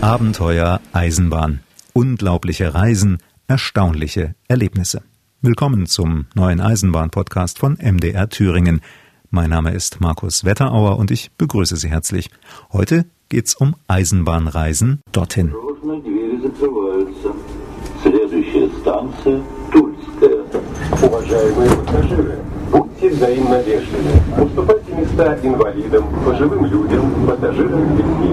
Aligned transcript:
Abenteuer 0.00 0.80
Eisenbahn. 0.92 1.60
Unglaubliche 1.92 2.74
Reisen, 2.74 3.18
erstaunliche 3.48 4.34
Erlebnisse. 4.48 5.02
Willkommen 5.42 5.86
zum 5.86 6.26
neuen 6.34 6.60
Eisenbahn-Podcast 6.60 7.58
von 7.58 7.76
MDR 7.80 8.28
Thüringen. 8.28 8.80
Mein 9.30 9.50
Name 9.50 9.72
ist 9.72 10.00
Markus 10.00 10.44
Wetterauer 10.44 10.96
und 10.98 11.10
ich 11.10 11.30
begrüße 11.32 11.76
Sie 11.76 11.88
herzlich. 11.88 12.30
Heute 12.72 13.04
geht's 13.28 13.54
um 13.54 13.76
Eisenbahnreisen 13.88 15.00
dorthin. 15.12 15.54
Уважаемые 21.02 21.68
пассажиры, 21.84 22.38
будьте 22.70 23.10
взаимно 23.10 23.60
вежливы. 23.62 24.10
Уступайте 24.42 24.92
места 24.92 25.38
инвалидам, 25.42 26.04
пожилым 26.24 26.64
людям, 26.66 27.26
пассажирам 27.26 27.84
с 27.84 27.96
детьми. 27.96 28.32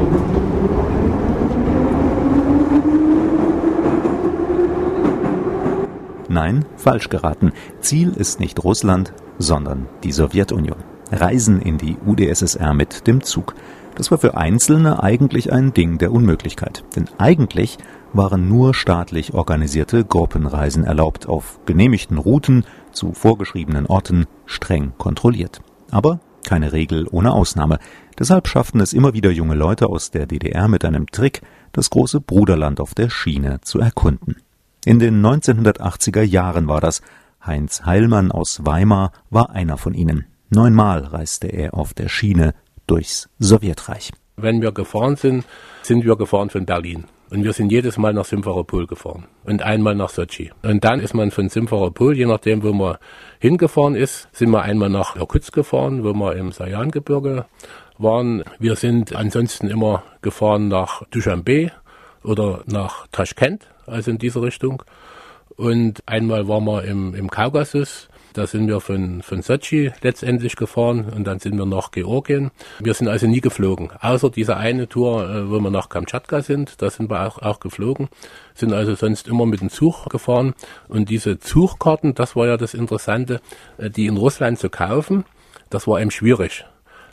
Nein, 6.30 6.66
falsch 6.77 7.09
geraten. 7.09 7.52
Ziel 7.80 8.12
ist 8.13 8.39
nicht 8.39 8.63
Russland, 8.63 9.13
sondern 9.38 9.88
die 10.03 10.12
Sowjetunion. 10.12 10.77
Reisen 11.12 11.62
in 11.62 11.77
die 11.77 11.98
UdSSR 12.05 12.73
mit 12.73 13.05
dem 13.05 13.21
Zug. 13.21 13.53
Das 13.95 14.09
war 14.09 14.17
für 14.17 14.35
Einzelne 14.35 15.03
eigentlich 15.03 15.53
ein 15.53 15.73
Ding 15.73 15.99
der 15.99 16.12
Unmöglichkeit. 16.12 16.84
Denn 16.95 17.07
eigentlich 17.20 17.77
waren 18.12 18.48
nur 18.48 18.74
staatlich 18.74 19.34
organisierte 19.34 20.04
Gruppenreisen 20.04 20.84
erlaubt, 20.84 21.28
auf 21.28 21.60
genehmigten 21.66 22.18
Routen 22.18 22.64
zu 22.92 23.12
vorgeschriebenen 23.12 23.86
Orten, 23.86 24.26
streng 24.46 24.92
kontrolliert. 24.98 25.60
Aber 25.90 26.20
keine 26.44 26.72
Regel 26.72 27.06
ohne 27.10 27.32
Ausnahme. 27.32 27.78
Deshalb 28.18 28.48
schafften 28.48 28.80
es 28.80 28.92
immer 28.92 29.12
wieder 29.12 29.30
junge 29.30 29.54
Leute 29.54 29.88
aus 29.88 30.10
der 30.10 30.26
DDR 30.26 30.68
mit 30.68 30.84
einem 30.84 31.06
Trick, 31.06 31.42
das 31.73 31.90
große 31.90 32.20
Bruderland 32.20 32.80
auf 32.80 32.95
der 32.95 33.10
Schiene 33.10 33.60
zu 33.60 33.80
erkunden. 33.80 34.37
In 34.84 34.98
den 34.98 35.24
1980er 35.24 36.22
Jahren 36.22 36.66
war 36.68 36.80
das. 36.80 37.02
Heinz 37.45 37.84
Heilmann 37.84 38.32
aus 38.32 38.65
Weimar 38.65 39.12
war 39.30 39.50
einer 39.50 39.76
von 39.76 39.95
ihnen. 39.95 40.26
Neunmal 40.50 41.04
reiste 41.04 41.48
er 41.48 41.74
auf 41.74 41.93
der 41.93 42.09
Schiene 42.09 42.54
durchs 42.87 43.28
Sowjetreich. 43.38 44.12
Wenn 44.37 44.62
wir 44.62 44.72
gefahren 44.72 45.16
sind, 45.16 45.45
sind 45.82 46.04
wir 46.04 46.16
gefahren 46.16 46.48
von 46.48 46.65
Berlin. 46.65 47.04
Und 47.30 47.45
wir 47.45 47.52
sind 47.52 47.71
jedes 47.71 47.98
Mal 47.98 48.15
nach 48.15 48.24
Simferopol 48.24 48.87
gefahren 48.87 49.26
und 49.45 49.62
einmal 49.62 49.95
nach 49.95 50.09
Sochi. 50.09 50.51
Und 50.62 50.84
dann 50.84 51.01
ist 51.01 51.15
man 51.15 51.30
von 51.30 51.51
Simferopol, 51.51 52.16
je 52.16 52.24
nachdem, 52.24 52.62
wo 52.62 52.73
man 52.73 52.96
hingefahren 53.38 53.95
ist, 53.95 54.29
sind 54.32 54.51
wir 54.51 54.62
einmal 54.62 54.88
nach 54.88 55.16
Irkutsk 55.16 55.52
gefahren, 55.52 56.04
wo 56.04 56.15
wir 56.15 56.37
im 56.37 56.52
Sajangebirge 56.52 57.45
waren. 57.99 58.45
Wir 58.59 58.76
sind 58.76 59.15
ansonsten 59.15 59.68
immer 59.68 60.04
gefahren 60.23 60.68
nach 60.68 61.02
Dushanbe 61.10 61.71
oder 62.23 62.62
nach 62.66 63.06
Taschkent, 63.12 63.66
also 63.87 64.10
in 64.10 64.19
diese 64.19 64.41
Richtung. 64.41 64.82
Und 65.56 66.03
einmal 66.06 66.49
waren 66.49 66.65
wir 66.65 66.84
im, 66.84 67.15
im 67.15 67.31
Kaukasus 67.31 68.09
da 68.38 68.47
sind 68.47 68.69
wir 68.69 68.81
von, 68.81 69.20
von 69.20 69.42
Sochi 69.42 69.91
letztendlich 70.00 70.54
gefahren 70.54 71.08
und 71.08 71.26
dann 71.26 71.41
sind 71.41 71.58
wir 71.58 71.66
nach 71.66 71.91
Georgien. 71.91 72.53
Wir 72.78 72.94
sind 72.94 73.08
also 73.08 73.26
nie 73.26 73.41
geflogen, 73.41 73.91
außer 74.00 74.31
dieser 74.31 74.56
eine 74.56 74.88
Tour, 74.88 75.28
äh, 75.28 75.50
wo 75.50 75.58
wir 75.58 75.70
nach 75.72 75.88
Kamtschatka 75.88 76.41
sind, 76.41 76.81
da 76.81 76.88
sind 76.88 77.10
wir 77.10 77.26
auch, 77.26 77.42
auch 77.42 77.59
geflogen, 77.59 78.09
sind 78.54 78.72
also 78.72 78.94
sonst 78.94 79.26
immer 79.26 79.44
mit 79.44 79.60
dem 79.60 79.70
Zug 79.70 80.09
gefahren. 80.09 80.54
Und 80.86 81.10
diese 81.10 81.41
Zugkarten, 81.41 82.14
das 82.14 82.36
war 82.36 82.47
ja 82.47 82.56
das 82.56 82.75
Interessante, 82.75 83.41
äh, 83.76 83.91
die 83.91 84.06
in 84.06 84.16
Russland 84.16 84.60
zu 84.60 84.70
kaufen, 84.70 85.25
das 85.69 85.88
war 85.88 86.00
eben 86.00 86.12
schwierig. 86.12 86.64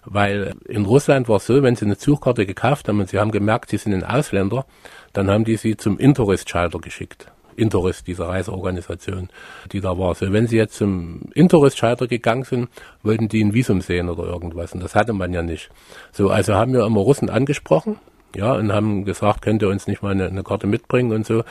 Weil 0.03 0.53
in 0.67 0.85
Russland 0.85 1.27
war 1.27 1.37
es 1.37 1.47
so, 1.47 1.63
wenn 1.63 1.75
sie 1.75 1.85
eine 1.85 1.97
Zugkarte 1.97 2.45
gekauft 2.45 2.87
haben 2.87 2.99
und 2.99 3.09
sie 3.09 3.17
haben 3.17 3.31
gemerkt, 3.31 3.71
sie 3.71 3.77
sind 3.77 3.95
ein 3.95 4.03
Ausländer, 4.03 4.67
dann 5.13 5.31
haben 5.31 5.43
die 5.43 5.57
sie 5.57 5.75
zum 5.75 5.97
Interest-Schalter 5.97 6.77
geschickt. 6.77 7.31
Interest, 7.55 8.05
diese 8.07 8.27
Reiseorganisation, 8.27 9.29
die 9.71 9.81
da 9.81 9.97
war. 9.97 10.15
So, 10.15 10.31
wenn 10.31 10.47
Sie 10.47 10.57
jetzt 10.57 10.75
zum 10.75 11.21
Interest-Schalter 11.33 12.07
gegangen 12.07 12.43
sind, 12.43 12.69
wollten 13.03 13.27
die 13.27 13.43
ein 13.43 13.53
Visum 13.53 13.81
sehen 13.81 14.09
oder 14.09 14.23
irgendwas. 14.23 14.73
Und 14.73 14.83
das 14.83 14.95
hatte 14.95 15.13
man 15.13 15.33
ja 15.33 15.41
nicht. 15.41 15.69
So, 16.11 16.29
also 16.29 16.55
haben 16.55 16.73
wir 16.73 16.85
immer 16.85 17.01
Russen 17.01 17.29
angesprochen 17.29 17.97
ja, 18.35 18.53
und 18.53 18.71
haben 18.71 19.05
gesagt, 19.05 19.41
könnt 19.41 19.61
ihr 19.61 19.69
uns 19.69 19.87
nicht 19.87 20.01
mal 20.01 20.11
eine, 20.11 20.27
eine, 20.27 20.43
Karte 20.43 20.67
mitbringen 20.67 21.11
und 21.11 21.25
so. 21.25 21.43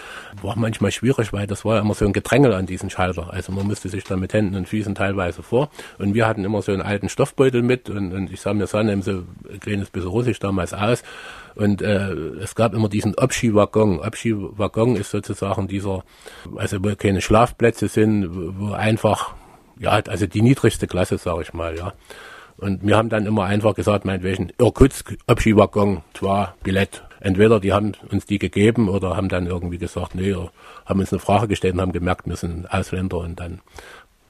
War 0.42 0.56
manchmal 0.56 0.92
schwierig, 0.92 1.32
weil 1.32 1.46
das 1.46 1.64
war 1.64 1.80
immer 1.80 1.94
so 1.94 2.04
ein 2.04 2.12
Gedrängel 2.12 2.52
an 2.52 2.66
diesen 2.66 2.90
Schalter. 2.90 3.32
Also 3.32 3.52
man 3.52 3.66
musste 3.66 3.88
sich 3.88 4.04
da 4.04 4.16
mit 4.16 4.32
Händen 4.32 4.54
und 4.54 4.68
Füßen 4.68 4.94
teilweise 4.94 5.42
vor. 5.42 5.70
Und 5.98 6.14
wir 6.14 6.26
hatten 6.26 6.44
immer 6.44 6.62
so 6.62 6.72
einen 6.72 6.82
alten 6.82 7.08
Stoffbeutel 7.08 7.62
mit 7.62 7.88
und, 7.88 8.12
und 8.12 8.30
ich 8.30 8.40
sah 8.40 8.52
mir 8.52 8.66
so 8.66 8.78
ein 8.78 9.02
kleines 9.60 9.90
bisschen 9.90 10.10
russisch 10.10 10.38
damals 10.38 10.74
aus. 10.74 11.02
Und 11.54 11.82
äh, 11.82 12.12
es 12.42 12.54
gab 12.54 12.74
immer 12.74 12.88
diesen 12.88 13.14
Obschi-Waggon. 13.14 14.00
Obschi-Waggon 14.00 14.96
ist 14.96 15.10
sozusagen 15.10 15.68
dieser, 15.68 16.04
also 16.56 16.84
wo 16.84 16.94
keine 16.96 17.20
Schlafplätze 17.20 17.88
sind, 17.88 18.28
wo 18.58 18.72
einfach, 18.72 19.34
ja, 19.78 19.90
also 19.90 20.26
die 20.26 20.42
niedrigste 20.42 20.86
Klasse, 20.86 21.18
sage 21.18 21.42
ich 21.42 21.54
mal, 21.54 21.76
ja. 21.76 21.92
Und 22.56 22.86
wir 22.86 22.96
haben 22.96 23.08
dann 23.08 23.26
immer 23.26 23.44
einfach 23.44 23.74
gesagt, 23.74 24.04
meinetwegen, 24.04 24.52
Irkutsk, 24.58 25.16
Abschiebwaggon, 25.26 26.02
zwar 26.14 26.54
Billett. 26.62 27.02
Entweder 27.20 27.58
die 27.58 27.72
haben 27.72 27.92
uns 28.10 28.26
die 28.26 28.38
gegeben 28.38 28.88
oder 28.88 29.16
haben 29.16 29.28
dann 29.28 29.46
irgendwie 29.46 29.78
gesagt, 29.78 30.14
nee, 30.14 30.34
haben 30.84 31.00
uns 31.00 31.12
eine 31.12 31.20
Frage 31.20 31.48
gestellt 31.48 31.74
und 31.74 31.80
haben 31.80 31.92
gemerkt, 31.92 32.26
wir 32.26 32.36
sind 32.36 32.70
Ausländer 32.70 33.18
und 33.18 33.40
dann 33.40 33.60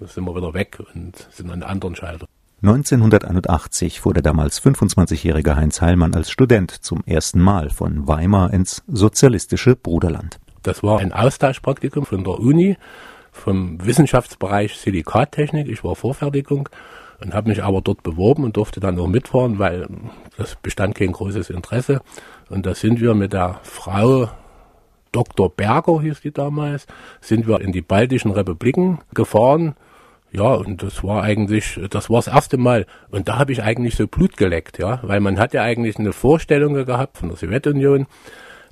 sind 0.00 0.24
wir 0.24 0.34
wieder 0.34 0.54
weg 0.54 0.78
und 0.94 1.28
sind 1.30 1.50
an 1.50 1.62
anderen 1.62 1.96
Schalter. 1.96 2.26
1981 2.62 4.00
fuhr 4.00 4.14
der 4.14 4.22
damals 4.22 4.62
25-jährige 4.62 5.54
Heinz 5.54 5.82
Heilmann 5.82 6.14
als 6.14 6.30
Student 6.30 6.70
zum 6.70 7.02
ersten 7.04 7.40
Mal 7.40 7.68
von 7.68 8.08
Weimar 8.08 8.54
ins 8.54 8.82
sozialistische 8.86 9.76
Bruderland. 9.76 10.38
Das 10.62 10.82
war 10.82 11.00
ein 11.00 11.12
Austauschpraktikum 11.12 12.06
von 12.06 12.24
der 12.24 12.38
Uni, 12.38 12.78
vom 13.32 13.84
Wissenschaftsbereich 13.84 14.78
Silikattechnik. 14.78 15.68
Ich 15.68 15.84
war 15.84 15.94
Vorfertigung 15.94 16.70
und 17.24 17.34
habe 17.34 17.48
mich 17.48 17.64
aber 17.64 17.80
dort 17.80 18.02
beworben 18.02 18.44
und 18.44 18.56
durfte 18.56 18.80
dann 18.80 18.98
auch 18.98 19.06
mitfahren, 19.06 19.58
weil 19.58 19.88
das 20.36 20.56
bestand 20.56 20.94
kein 20.94 21.12
großes 21.12 21.50
Interesse. 21.50 22.02
Und 22.50 22.66
da 22.66 22.74
sind 22.74 23.00
wir 23.00 23.14
mit 23.14 23.32
der 23.32 23.60
Frau 23.62 24.28
Dr. 25.10 25.48
Berger, 25.48 26.00
hieß 26.00 26.20
die 26.20 26.32
damals, 26.32 26.86
sind 27.20 27.46
wir 27.48 27.60
in 27.60 27.72
die 27.72 27.82
baltischen 27.82 28.32
Republiken 28.32 28.98
gefahren. 29.14 29.74
Ja, 30.32 30.54
und 30.54 30.82
das 30.82 31.04
war 31.04 31.22
eigentlich, 31.22 31.80
das 31.90 32.10
war 32.10 32.18
das 32.18 32.26
erste 32.26 32.58
Mal. 32.58 32.86
Und 33.10 33.28
da 33.28 33.38
habe 33.38 33.52
ich 33.52 33.62
eigentlich 33.62 33.94
so 33.94 34.06
Blut 34.08 34.36
geleckt, 34.36 34.78
ja, 34.78 34.98
weil 35.02 35.20
man 35.20 35.38
hat 35.38 35.54
ja 35.54 35.62
eigentlich 35.62 35.96
eine 35.96 36.12
Vorstellung 36.12 36.74
gehabt 36.84 37.18
von 37.18 37.28
der 37.28 37.38
Sowjetunion. 37.38 38.06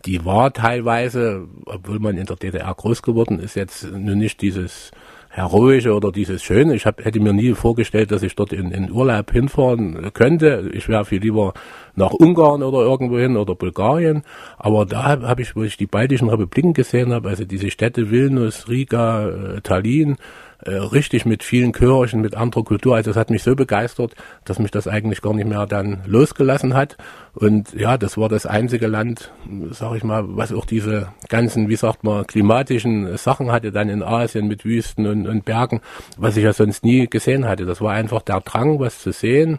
Die 0.05 0.25
war 0.25 0.53
teilweise, 0.53 1.47
obwohl 1.65 2.01
man 2.01 2.19
in 2.19 2.27
der 2.27 2.35
DDR 2.35 2.75
groß 2.75 3.03
geworden 3.03 3.39
ist, 3.39 3.55
jetzt 3.55 3.85
nur 3.85 4.17
nicht 4.17 4.43
dieses 4.43 4.91
Heroische 5.34 5.94
oder 5.94 6.12
dieses 6.12 6.43
Schöne. 6.43 6.75
Ich 6.75 6.84
hab, 6.84 7.03
hätte 7.03 7.19
mir 7.19 7.32
nie 7.32 7.54
vorgestellt, 7.54 8.10
dass 8.12 8.22
ich 8.22 8.37
dort 8.37 8.53
in, 8.53 8.70
in 8.70 8.93
Urlaub 8.93 9.31
hinfahren 9.31 10.12
könnte. 10.12 10.70
Ich 10.75 10.91
wäre 10.91 11.06
viel 11.06 11.22
lieber 11.22 11.54
nach 11.94 12.12
Ungarn 12.12 12.62
oder 12.62 12.81
irgendwo 12.81 13.16
hin 13.19 13.38
oder 13.38 13.54
Bulgarien. 13.54 14.25
Aber 14.59 14.84
da 14.84 15.04
habe 15.04 15.26
hab 15.26 15.41
ich, 15.41 15.56
wo 15.56 15.62
ich 15.62 15.78
die 15.78 15.87
baltischen 15.87 16.28
Republiken 16.28 16.75
gesehen 16.75 17.15
habe, 17.15 17.31
also 17.31 17.47
diese 17.47 17.70
Städte 17.70 18.10
Vilnius, 18.10 18.69
Riga, 18.69 19.28
äh, 19.28 19.60
Tallinn, 19.62 20.19
äh, 20.65 20.75
richtig 20.75 21.25
mit 21.25 21.43
vielen 21.43 21.73
Kirchen, 21.73 22.21
mit 22.21 22.37
anderer 22.37 22.62
Kultur. 22.62 22.95
Also 22.95 23.11
es 23.11 23.17
hat 23.17 23.31
mich 23.31 23.43
so 23.43 23.56
begeistert, 23.56 24.15
dass 24.45 24.59
mich 24.59 24.71
das 24.71 24.87
eigentlich 24.87 25.21
gar 25.21 25.34
nicht 25.34 25.49
mehr 25.49 25.67
dann 25.67 26.03
losgelassen 26.06 26.75
hat. 26.75 26.97
Und 27.34 27.73
ja, 27.75 27.99
das 27.99 28.17
war 28.17 28.28
das 28.28 28.47
einzige 28.47 28.87
Land, 28.87 29.33
sag 29.71 29.97
ich 29.97 30.05
mal, 30.05 30.25
was 30.37 30.53
auch 30.53 30.65
diese 30.65 31.09
ganzen, 31.28 31.69
wie 31.69 31.77
sagt 31.77 32.05
man, 32.05 32.27
klimatischen 32.27 33.17
Sachen 33.17 33.50
hatte, 33.50 33.73
dann 33.73 33.89
in 33.89 34.03
Asien 34.03 34.47
mit 34.47 34.65
Wüsten 34.65 35.06
und, 35.06 35.27
und 35.27 35.45
Bergen, 35.45 35.81
was 36.17 36.37
ich 36.37 36.45
ja 36.45 36.53
sonst 36.53 36.84
nie 36.84 37.09
gesehen 37.09 37.47
hatte. 37.47 37.65
Das 37.65 37.81
war 37.81 37.93
einfach 37.93 38.23
der 38.23 38.41
Drang, 38.41 38.79
was 38.79 39.00
zu 39.00 39.12
sehen, 39.12 39.59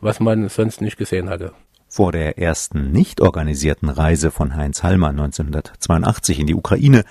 was 0.00 0.18
man 0.18 0.48
sonst 0.48 0.80
nicht 0.80 0.96
gesehen 0.96 1.30
hatte. 1.30 1.52
Vor 1.88 2.10
der 2.10 2.38
ersten 2.38 2.90
nicht 2.90 3.20
organisierten 3.20 3.90
Reise 3.90 4.30
von 4.30 4.56
Heinz 4.56 4.82
Hallmann 4.82 5.20
1982 5.20 6.40
in 6.40 6.46
die 6.46 6.54
Ukraine 6.54 7.04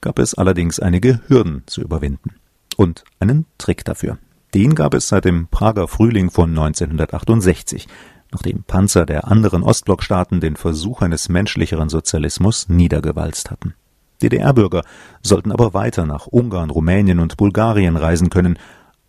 gab 0.00 0.18
es 0.20 0.34
allerdings 0.34 0.78
einige 0.78 1.20
Hürden 1.26 1.64
zu 1.66 1.82
überwinden 1.82 2.36
und 2.78 3.04
einen 3.18 3.44
Trick 3.58 3.84
dafür. 3.84 4.18
Den 4.54 4.74
gab 4.74 4.94
es 4.94 5.08
seit 5.08 5.26
dem 5.26 5.48
Prager 5.48 5.88
Frühling 5.88 6.30
von 6.30 6.50
1968, 6.50 7.86
nachdem 8.32 8.62
Panzer 8.62 9.04
der 9.04 9.28
anderen 9.28 9.62
Ostblockstaaten 9.62 10.40
den 10.40 10.56
Versuch 10.56 11.02
eines 11.02 11.28
menschlicheren 11.28 11.88
Sozialismus 11.90 12.68
niedergewalzt 12.68 13.50
hatten. 13.50 13.74
DDR-Bürger 14.22 14.82
sollten 15.22 15.52
aber 15.52 15.74
weiter 15.74 16.06
nach 16.06 16.26
Ungarn, 16.26 16.70
Rumänien 16.70 17.18
und 17.18 17.36
Bulgarien 17.36 17.96
reisen 17.96 18.30
können, 18.30 18.58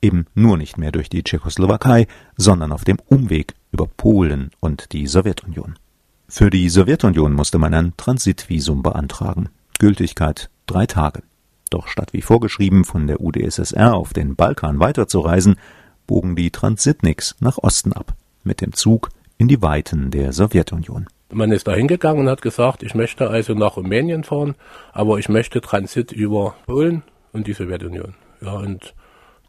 eben 0.01 0.25
nur 0.33 0.57
nicht 0.57 0.77
mehr 0.77 0.92
durch 0.92 1.10
die 1.10 1.24
Tschechoslowakei, 1.24 2.07
sondern 2.38 2.71
auf 2.71 2.83
dem 2.83 2.98
Umweg 3.07 3.54
über 3.71 3.88
Polen 3.88 4.50
und 4.60 4.92
die 4.94 5.07
Sowjetunion. 5.07 5.75
Für 6.27 6.50
die 6.50 6.69
Sowjetunion 6.69 7.33
musste 7.33 7.57
man 7.60 7.74
ein 7.74 7.94
Transitvisum 7.98 8.83
beantragen. 8.83 9.50
Gültigkeit 9.80 10.50
drei 10.68 10.86
Tage. 10.86 11.24
Doch 11.69 11.88
statt 11.88 12.13
wie 12.13 12.21
vorgeschrieben 12.21 12.83
von 12.83 13.07
der 13.07 13.21
UdSSR 13.21 13.94
auf 13.94 14.13
den 14.13 14.36
Balkan 14.36 14.80
weiterzureisen, 14.80 15.57
bogen 16.07 16.36
die 16.36 16.50
Transitniks 16.50 17.36
nach 17.39 17.57
Osten 17.60 17.94
ab, 17.94 18.16
mit 18.44 18.62
dem 18.62 18.74
Zug 18.74 19.10
in 19.38 19.48
die 19.48 19.62
Weiten 19.62 20.12
der 20.12 20.33
Sowjetunion. 20.33 21.07
Man 21.31 21.51
ist 21.51 21.68
da 21.68 21.74
hingegangen 21.74 22.21
und 22.21 22.30
hat 22.30 22.42
gesagt, 22.42 22.81
ich 22.81 22.95
möchte 22.95 23.30
also 23.30 23.54
nach 23.54 23.77
Rumänien 23.77 24.24
fahren, 24.24 24.56
aber 24.94 25.19
ich 25.19 25.30
möchte 25.30 25.62
Transit 25.62 26.12
über 26.12 26.56
Polen 26.66 27.04
und 27.33 27.45
die 27.45 27.54
Sowjetunion. 27.54 28.16
Ja, 28.42 28.54
und 28.54 28.95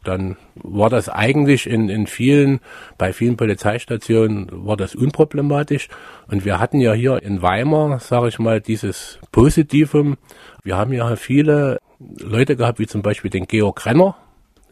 dann 0.03 0.37
war 0.55 0.89
das 0.89 1.09
eigentlich 1.09 1.67
in, 1.67 1.89
in 1.89 2.07
vielen, 2.07 2.59
bei 2.97 3.13
vielen 3.13 3.37
Polizeistationen 3.37 4.47
war 4.51 4.77
das 4.77 4.95
unproblematisch. 4.95 5.89
Und 6.27 6.43
wir 6.43 6.59
hatten 6.59 6.79
ja 6.79 6.93
hier 6.93 7.21
in 7.21 7.41
Weimar, 7.41 7.99
sage 7.99 8.29
ich 8.29 8.39
mal, 8.39 8.61
dieses 8.61 9.19
Positivum. 9.31 10.17
Wir 10.63 10.77
haben 10.77 10.93
ja 10.93 11.15
viele 11.15 11.79
Leute 12.19 12.55
gehabt, 12.55 12.79
wie 12.79 12.87
zum 12.87 13.01
Beispiel 13.01 13.29
den 13.29 13.45
Georg 13.45 13.85
Renner. 13.85 14.15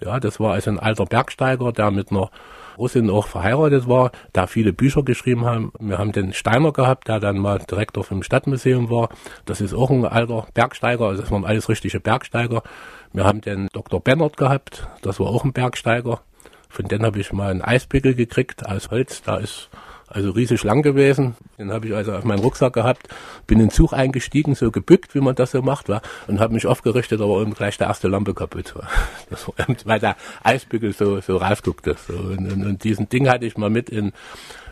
Ja, 0.01 0.19
das 0.19 0.39
war 0.39 0.53
also 0.53 0.69
ein 0.71 0.79
alter 0.79 1.05
Bergsteiger, 1.05 1.71
der 1.71 1.91
mit 1.91 2.11
einer 2.11 2.29
Russin 2.77 3.09
auch 3.09 3.27
verheiratet 3.27 3.87
war, 3.87 4.11
da 4.31 4.47
viele 4.47 4.71
Bücher 4.71 5.03
geschrieben 5.03 5.45
haben. 5.45 5.73
Wir 5.79 5.97
haben 5.97 6.13
den 6.13 6.31
Steiner 6.31 6.71
gehabt, 6.71 7.09
der 7.09 7.19
dann 7.19 7.37
mal 7.37 7.59
Direktor 7.59 8.05
vom 8.05 8.23
Stadtmuseum 8.23 8.89
war. 8.89 9.09
Das 9.45 9.59
ist 9.59 9.73
auch 9.73 9.89
ein 9.89 10.05
alter 10.05 10.47
Bergsteiger, 10.53 11.05
also 11.05 11.21
das 11.21 11.31
waren 11.31 11.43
alles 11.43 11.67
richtige 11.67 11.99
Bergsteiger. 11.99 12.63
Wir 13.11 13.25
haben 13.25 13.41
den 13.41 13.67
Dr. 13.73 13.99
Bennert 13.99 14.37
gehabt, 14.37 14.87
das 15.01 15.19
war 15.19 15.27
auch 15.27 15.43
ein 15.43 15.51
Bergsteiger. 15.51 16.21
Von 16.69 16.85
dem 16.85 17.03
habe 17.03 17.19
ich 17.19 17.33
mal 17.33 17.51
einen 17.51 17.61
Eispickel 17.61 18.13
gekriegt 18.13 18.65
aus 18.65 18.91
Holz. 18.91 19.23
Da 19.23 19.37
ist 19.37 19.69
also 20.09 20.31
riesig 20.31 20.63
lang 20.63 20.81
gewesen. 20.81 21.35
Den 21.57 21.71
habe 21.71 21.87
ich 21.87 21.93
also 21.93 22.13
auf 22.13 22.23
meinen 22.23 22.39
Rucksack 22.39 22.73
gehabt, 22.73 23.07
bin 23.47 23.59
in 23.59 23.67
den 23.67 23.71
Zug 23.71 23.93
eingestiegen, 23.93 24.55
so 24.55 24.71
gebückt, 24.71 25.15
wie 25.15 25.21
man 25.21 25.35
das 25.35 25.51
so 25.51 25.61
macht, 25.61 25.89
war, 25.89 26.01
und 26.27 26.39
habe 26.39 26.53
mich 26.53 26.65
aufgerichtet, 26.65 27.21
aber 27.21 27.41
eben 27.41 27.53
gleich 27.53 27.77
der 27.77 27.87
erste 27.87 28.07
Lampe 28.07 28.33
kaputt 28.33 28.75
war. 28.75 28.87
Das 29.29 29.47
war 29.47 29.53
weil 29.85 29.99
der 29.99 30.15
Eisbügel 30.43 30.93
so, 30.93 31.21
so 31.21 31.37
rausguckte. 31.37 31.95
So. 32.07 32.13
Und, 32.13 32.51
und, 32.51 32.65
und 32.65 32.83
diesen 32.83 33.09
Ding 33.09 33.29
hatte 33.29 33.45
ich 33.45 33.57
mal 33.57 33.69
mit 33.69 33.89
in, 33.89 34.13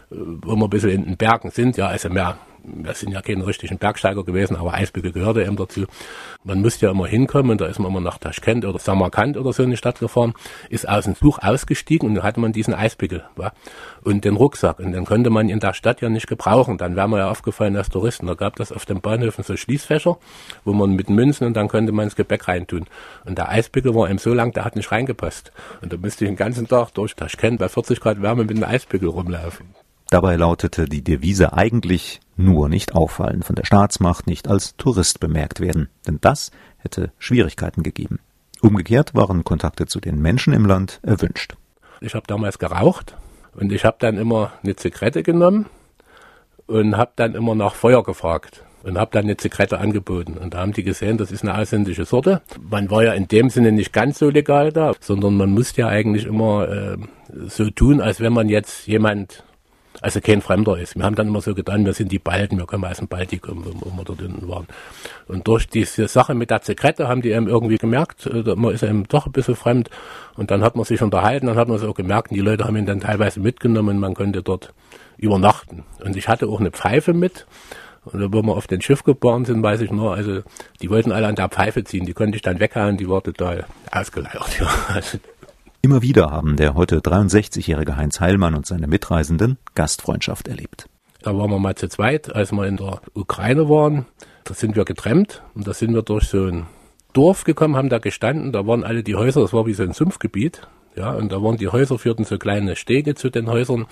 wo 0.10 0.56
wir 0.56 0.66
ein 0.66 0.70
bisschen 0.70 0.90
in 0.90 1.06
den 1.06 1.18
Bergen 1.18 1.52
sind, 1.52 1.78
ja, 1.78 1.88
also 1.88 2.10
mehr 2.10 2.38
wir 2.64 2.94
sind 2.94 3.12
ja 3.12 3.22
keine 3.22 3.46
richtigen 3.46 3.78
Bergsteiger 3.78 4.24
gewesen, 4.24 4.56
aber 4.56 4.74
Eisbügel 4.74 5.12
gehörte 5.12 5.44
eben 5.44 5.56
dazu. 5.56 5.86
Man 6.44 6.62
musste 6.62 6.86
ja 6.86 6.92
immer 6.92 7.08
hinkommen, 7.08 7.52
und 7.52 7.62
da 7.62 7.66
ist 7.68 7.80
man 7.80 7.92
immer 7.92 8.02
nach 8.02 8.18
Taschkent 8.18 8.66
oder 8.66 8.80
Samarkand 8.80 9.38
oder 9.38 9.54
so 9.54 9.64
in 9.64 9.72
die 9.72 9.78
Stadt 9.78 10.00
gefahren, 10.00 10.34
ist 10.70 10.88
aus 10.88 11.06
dem 11.06 11.16
Zug 11.16 11.40
ausgestiegen 11.40 12.10
und 12.10 12.16
dann 12.16 12.24
hatte 12.24 12.40
man 12.40 12.52
diesen 12.52 12.74
Eisbügel 12.74 13.24
wa? 13.36 13.52
und 14.04 14.26
den 14.26 14.36
Rucksack 14.36 14.80
und 14.80 14.92
den 14.92 15.06
konnte 15.06 15.30
man 15.30 15.50
in 15.50 15.60
der 15.60 15.74
Stadt 15.74 16.02
ja 16.02 16.10
nicht 16.10 16.28
gebrauchen. 16.28 16.78
Dann 16.78 16.96
wäre 16.96 17.08
man 17.08 17.20
ja 17.20 17.30
aufgefallen 17.30 17.76
als 17.76 17.90
Touristen. 17.90 18.28
Da 18.28 18.34
gab 18.34 18.56
das 18.56 18.72
auf 18.72 18.86
den 18.86 19.02
Bahnhöfen 19.02 19.44
so 19.44 19.56
Schließfächer, 19.56 20.18
wo 20.66 20.74
man 20.74 20.92
mit 20.92 21.10
Münzen 21.10 21.48
und 21.48 21.56
dann 21.56 21.68
konnte 21.68 21.92
man 21.92 22.08
das 22.08 22.16
Gepäck 22.16 22.48
reintun. 22.48 22.86
Und 23.26 23.38
der 23.38 23.50
Eisbügel 23.50 23.96
war 23.96 24.10
eben 24.10 24.20
so 24.20 24.34
lang, 24.34 24.54
der 24.54 24.66
hat 24.66 24.76
nicht 24.76 24.92
reingepasst. 24.92 25.52
Und 25.82 25.94
da 25.94 25.98
müsste 25.98 26.26
ich 26.26 26.30
den 26.30 26.38
ganzen 26.38 26.68
Tag 26.68 26.92
durch 26.92 27.16
Taschkent 27.16 27.60
bei 27.60 27.70
40 27.70 28.00
Grad 28.00 28.22
Wärme 28.22 28.44
mit 28.44 28.58
dem 28.58 28.64
Eisbügel 28.64 29.10
rumlaufen. 29.10 29.87
Dabei 30.10 30.38
lautete 30.38 30.86
die 30.86 31.04
Devise 31.04 31.54
eigentlich 31.54 32.22
nur 32.38 32.70
nicht 32.70 32.96
auffallen, 32.96 33.44
von 33.44 33.56
der 33.56 33.66
Staatsmacht 33.66 34.26
nicht 34.26 34.48
als 34.48 34.78
Tourist 34.78 35.20
bemerkt 35.20 35.60
werden, 35.60 35.90
denn 36.08 36.20
das 36.22 36.52
hätte 36.78 37.12
Schwierigkeiten 37.18 37.84
gegeben. 37.84 38.20
Umgekehrt 38.62 39.16
waren 39.16 39.44
Kontakte 39.44 39.86
zu 39.86 40.00
den 40.00 40.22
Menschen 40.22 40.54
im 40.54 40.66
Land 40.66 41.00
erwünscht. 41.04 41.56
Ich 42.00 42.16
habe 42.16 42.26
damals 42.28 42.58
geraucht 42.58 43.16
und 43.54 43.72
ich 43.72 43.84
habe 43.86 43.98
dann 44.00 44.18
immer 44.18 44.54
eine 44.64 44.76
Zigarette 44.76 45.24
genommen 45.24 45.66
und 46.68 46.96
habe 46.96 47.12
dann 47.16 47.36
immer 47.36 47.56
nach 47.56 47.76
Feuer 47.76 48.04
gefragt 48.04 48.64
und 48.84 48.98
habe 48.98 49.12
dann 49.12 49.26
eine 49.26 49.36
Zigarette 49.36 49.80
angeboten. 49.80 50.38
Und 50.38 50.54
da 50.54 50.60
haben 50.60 50.74
die 50.74 50.84
gesehen, 50.84 51.18
das 51.18 51.32
ist 51.32 51.44
eine 51.44 51.58
ausländische 51.58 52.06
Sorte. 52.06 52.42
Man 52.62 52.90
war 52.90 53.04
ja 53.04 53.14
in 53.14 53.28
dem 53.28 53.50
Sinne 53.50 53.72
nicht 53.72 53.92
ganz 53.92 54.20
so 54.20 54.30
legal 54.30 54.72
da, 54.72 54.94
sondern 55.00 55.36
man 55.36 55.52
musste 55.52 55.82
ja 55.82 55.88
eigentlich 55.88 56.26
immer 56.26 56.70
äh, 56.70 56.98
so 57.48 57.70
tun, 57.70 58.00
als 58.00 58.22
wenn 58.22 58.34
man 58.34 58.48
jetzt 58.48 58.88
jemand 58.88 59.44
also 60.02 60.22
kein 60.22 60.42
Fremder 60.42 60.78
ist. 60.78 60.96
Wir 60.96 61.04
haben 61.04 61.16
dann 61.16 61.28
immer 61.28 61.42
so 61.42 61.56
getan, 61.56 61.86
wir 61.86 61.94
sind 61.94 62.12
die 62.12 62.20
Balten, 62.20 62.58
wir 62.58 62.66
kommen 62.66 62.86
aus 62.86 62.98
dem 62.98 63.08
Baltikum, 63.08 63.66
wo, 63.66 63.92
wir 63.98 64.04
dort 64.04 64.22
unten 64.22 64.48
waren. 64.48 64.68
Und 65.28 65.48
durch 65.48 65.68
diese 65.68 66.08
Sache 66.08 66.36
mit 66.36 66.52
der 66.52 66.62
Zigarette 66.62 67.08
haben 67.08 67.22
die 67.22 67.32
eben 67.32 67.48
irgendwie 67.48 67.78
gemerkt, 67.78 68.26
äh, 68.28 68.56
man 68.56 68.74
ist 68.74 68.84
eben 68.84 69.08
doch 69.08 69.26
ein 69.26 69.32
bisschen 69.32 69.56
fremd. 69.56 69.90
Und 70.36 70.52
dann 70.52 70.64
hat 70.64 70.76
man 70.76 70.86
sich 70.86 71.02
unterhalten, 71.02 71.48
dann 71.48 71.58
hat 71.58 71.68
man 71.68 71.78
es 71.78 71.84
auch 71.84 71.96
gemerkt, 71.96 72.32
die 72.32 72.40
Leute 72.40 72.66
haben 72.66 72.76
ihn 72.76 72.86
dann 72.86 73.00
teilweise 73.00 73.40
mitgenommen, 73.40 74.00
man 74.00 74.14
konnte 74.14 74.44
dort 74.44 74.74
übernachten. 75.18 75.84
Und 76.04 76.16
ich 76.16 76.28
hatte 76.28 76.48
auch 76.48 76.60
eine 76.60 76.72
Pfeife 76.72 77.14
mit. 77.14 77.48
Und 78.06 78.34
wo 78.34 78.42
wir 78.42 78.56
auf 78.56 78.68
den 78.68 78.82
Schiff 78.82 79.04
gefahren 79.04 79.44
sind, 79.46 79.62
weiß 79.62 79.82
ich 79.82 79.92
nur, 79.92 80.14
also 80.14 80.42
die 80.82 80.90
wollten 80.90 81.12
alle 81.12 81.28
an 81.28 81.36
der 81.36 81.50
Pfeife 81.50 81.84
ziehen, 81.84 82.06
die 82.06 82.14
konnte 82.14 82.38
ich 82.38 82.42
dann 82.42 82.60
weghauen, 82.60 82.98
die 82.98 83.10
war 83.10 83.22
total 83.22 83.66
ausgeleiert. 83.92 84.48
Ja. 84.60 84.70
Also 84.94 85.18
Immer 85.82 86.02
wieder 86.02 86.32
haben 86.32 86.58
der 86.58 86.74
heute 86.74 87.00
63-jährige 87.00 87.96
Heinz 87.96 88.20
Heilmann 88.20 88.56
und 88.56 88.66
seine 88.66 88.88
Mitreisenden 88.88 89.58
Gastfreundschaft 89.76 90.48
erlebt. 90.48 90.90
Da 91.22 91.38
waren 91.38 91.50
wir 91.52 91.60
mal 91.60 91.76
zu 91.76 91.88
zweit, 91.88 92.34
als 92.34 92.52
wir 92.52 92.66
in 92.66 92.78
der 92.78 93.02
Ukraine 93.14 93.70
waren. 93.70 94.06
Da 94.44 94.54
sind 94.54 94.76
wir 94.76 94.86
getrennt 94.86 95.44
und 95.56 95.68
da 95.68 95.74
sind 95.74 95.94
wir 95.94 96.02
durch 96.02 96.30
so 96.30 96.46
ein 96.46 96.68
Dorf 97.14 97.44
gekommen, 97.44 97.76
haben 97.76 97.90
da 97.90 98.00
gestanden. 98.00 98.52
Da 98.52 98.66
waren 98.66 98.84
alle 98.84 99.04
die 99.04 99.16
Häuser, 99.16 99.42
das 99.42 99.54
war 99.54 99.66
wie 99.66 99.74
so 99.74 99.84
ein 99.84 99.94
Sumpfgebiet. 99.94 100.68
Ja, 100.98 101.12
und 101.12 101.32
da 101.32 101.44
waren 101.44 101.58
die 101.58 101.68
Häuser, 101.68 102.00
führten 102.00 102.26
so 102.26 102.40
kleine 102.40 102.76
Stege 102.76 103.14
zu 103.14 103.30
den 103.30 103.48
Häusern. 103.48 103.86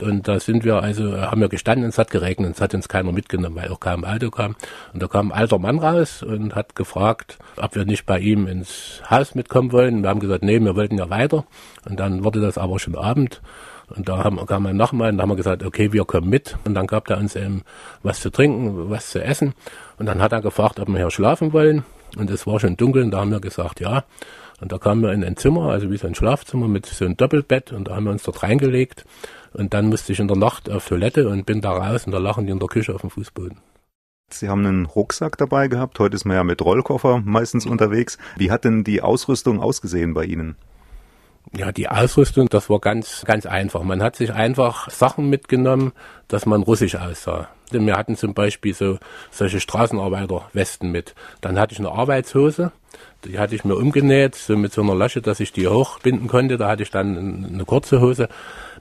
Und 0.00 0.26
da 0.26 0.40
sind 0.40 0.64
wir 0.64 0.82
also, 0.82 1.16
haben 1.16 1.40
wir 1.40 1.48
gestanden 1.48 1.88
es 1.88 1.98
hat 1.98 2.10
geregnet. 2.10 2.56
Es 2.56 2.60
hat 2.60 2.74
uns 2.74 2.88
keiner 2.88 3.12
mitgenommen, 3.12 3.54
weil 3.54 3.70
auch 3.70 3.78
kein 3.78 4.04
Auto 4.04 4.30
kam. 4.30 4.56
Und 4.92 5.00
da 5.00 5.06
kam 5.06 5.30
ein 5.30 5.38
alter 5.38 5.60
Mann 5.60 5.78
raus 5.78 6.24
und 6.24 6.56
hat 6.56 6.74
gefragt, 6.74 7.38
ob 7.56 7.76
wir 7.76 7.84
nicht 7.84 8.06
bei 8.06 8.18
ihm 8.18 8.48
ins 8.48 9.00
Haus 9.08 9.36
mitkommen 9.36 9.70
wollen. 9.70 10.02
Wir 10.02 10.08
haben 10.08 10.18
gesagt, 10.18 10.42
nee, 10.42 10.58
wir 10.58 10.74
wollten 10.74 10.98
ja 10.98 11.08
weiter. 11.10 11.44
Und 11.88 12.00
dann 12.00 12.24
wurde 12.24 12.40
das 12.40 12.58
aber 12.58 12.80
schon 12.80 12.96
Abend. 12.96 13.40
Und 13.94 14.08
da 14.08 14.24
haben, 14.24 14.44
kam 14.44 14.66
ein 14.66 14.76
nochmal 14.76 15.10
und 15.10 15.18
da 15.18 15.22
haben 15.22 15.30
wir 15.30 15.36
gesagt, 15.36 15.64
okay, 15.64 15.92
wir 15.92 16.04
kommen 16.04 16.28
mit. 16.28 16.56
Und 16.64 16.74
dann 16.74 16.88
gab 16.88 17.08
er 17.08 17.18
uns 17.18 17.36
eben 17.36 17.62
was 18.02 18.20
zu 18.20 18.30
trinken, 18.30 18.90
was 18.90 19.10
zu 19.10 19.22
essen. 19.22 19.54
Und 19.96 20.06
dann 20.06 20.20
hat 20.20 20.32
er 20.32 20.42
gefragt, 20.42 20.80
ob 20.80 20.88
wir 20.88 20.98
hier 20.98 21.10
schlafen 21.10 21.52
wollen. 21.52 21.84
Und 22.16 22.30
es 22.30 22.46
war 22.48 22.58
schon 22.58 22.76
dunkel 22.76 23.04
und 23.04 23.12
da 23.12 23.20
haben 23.20 23.30
wir 23.30 23.40
gesagt, 23.40 23.80
ja. 23.80 24.04
Und 24.60 24.72
da 24.72 24.78
kamen 24.78 25.02
wir 25.02 25.12
in 25.12 25.24
ein 25.24 25.36
Zimmer, 25.36 25.70
also 25.70 25.90
wie 25.90 25.96
so 25.96 26.06
ein 26.06 26.14
Schlafzimmer 26.14 26.68
mit 26.68 26.86
so 26.86 27.04
einem 27.04 27.16
Doppelbett 27.16 27.72
und 27.72 27.88
da 27.88 27.96
haben 27.96 28.04
wir 28.04 28.10
uns 28.10 28.24
dort 28.24 28.42
reingelegt. 28.42 29.04
Und 29.52 29.72
dann 29.72 29.88
musste 29.88 30.12
ich 30.12 30.20
in 30.20 30.28
der 30.28 30.36
Nacht 30.36 30.70
auf 30.70 30.88
Toilette 30.88 31.28
und 31.28 31.46
bin 31.46 31.60
da 31.60 31.72
raus 31.72 32.04
und 32.06 32.12
da 32.12 32.18
lachen 32.18 32.46
die 32.46 32.52
in 32.52 32.58
der 32.58 32.68
Küche 32.68 32.94
auf 32.94 33.00
dem 33.00 33.10
Fußboden. 33.10 33.58
Sie 34.30 34.48
haben 34.48 34.66
einen 34.66 34.86
Rucksack 34.86 35.38
dabei 35.38 35.68
gehabt. 35.68 35.98
Heute 35.98 36.16
ist 36.16 36.26
man 36.26 36.36
ja 36.36 36.44
mit 36.44 36.60
Rollkoffer 36.62 37.22
meistens 37.24 37.64
unterwegs. 37.64 38.18
Wie 38.36 38.50
hat 38.50 38.64
denn 38.64 38.84
die 38.84 39.00
Ausrüstung 39.00 39.60
ausgesehen 39.60 40.12
bei 40.12 40.24
Ihnen? 40.24 40.56
Ja, 41.56 41.72
die 41.72 41.88
Ausrüstung, 41.88 42.48
das 42.48 42.68
war 42.68 42.78
ganz, 42.78 43.24
ganz 43.24 43.46
einfach. 43.46 43.82
Man 43.82 44.02
hat 44.02 44.16
sich 44.16 44.32
einfach 44.32 44.90
Sachen 44.90 45.30
mitgenommen, 45.30 45.92
dass 46.28 46.44
man 46.44 46.62
russisch 46.62 46.96
aussah. 46.96 47.48
Denn 47.72 47.86
wir 47.86 47.96
hatten 47.96 48.16
zum 48.16 48.34
Beispiel 48.34 48.74
so 48.74 48.98
solche 49.30 49.60
Straßenarbeiterwesten 49.60 50.90
mit. 50.90 51.14
Dann 51.40 51.58
hatte 51.58 51.72
ich 51.72 51.78
eine 51.78 51.90
Arbeitshose, 51.90 52.72
die 53.24 53.38
hatte 53.38 53.54
ich 53.54 53.64
mir 53.64 53.76
umgenäht, 53.76 54.34
so 54.34 54.56
mit 54.56 54.72
so 54.72 54.82
einer 54.82 54.94
Lasche, 54.94 55.22
dass 55.22 55.40
ich 55.40 55.52
die 55.52 55.68
hochbinden 55.68 56.28
konnte. 56.28 56.56
Da 56.56 56.68
hatte 56.68 56.82
ich 56.82 56.90
dann 56.90 57.46
eine 57.52 57.64
kurze 57.64 58.00
Hose, 58.00 58.28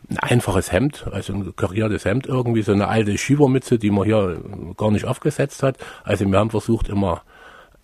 ein 0.09 0.19
einfaches 0.19 0.71
Hemd, 0.71 1.07
also 1.11 1.33
ein 1.33 1.55
kariertes 1.55 2.05
Hemd 2.05 2.27
irgendwie, 2.27 2.61
so 2.61 2.73
eine 2.73 2.87
alte 2.87 3.17
Schiebermütze, 3.17 3.79
die 3.79 3.91
man 3.91 4.05
hier 4.05 4.41
gar 4.77 4.91
nicht 4.91 5.05
aufgesetzt 5.05 5.63
hat. 5.63 5.77
Also 6.03 6.25
wir 6.25 6.37
haben 6.37 6.51
versucht 6.51 6.89
immer 6.89 7.23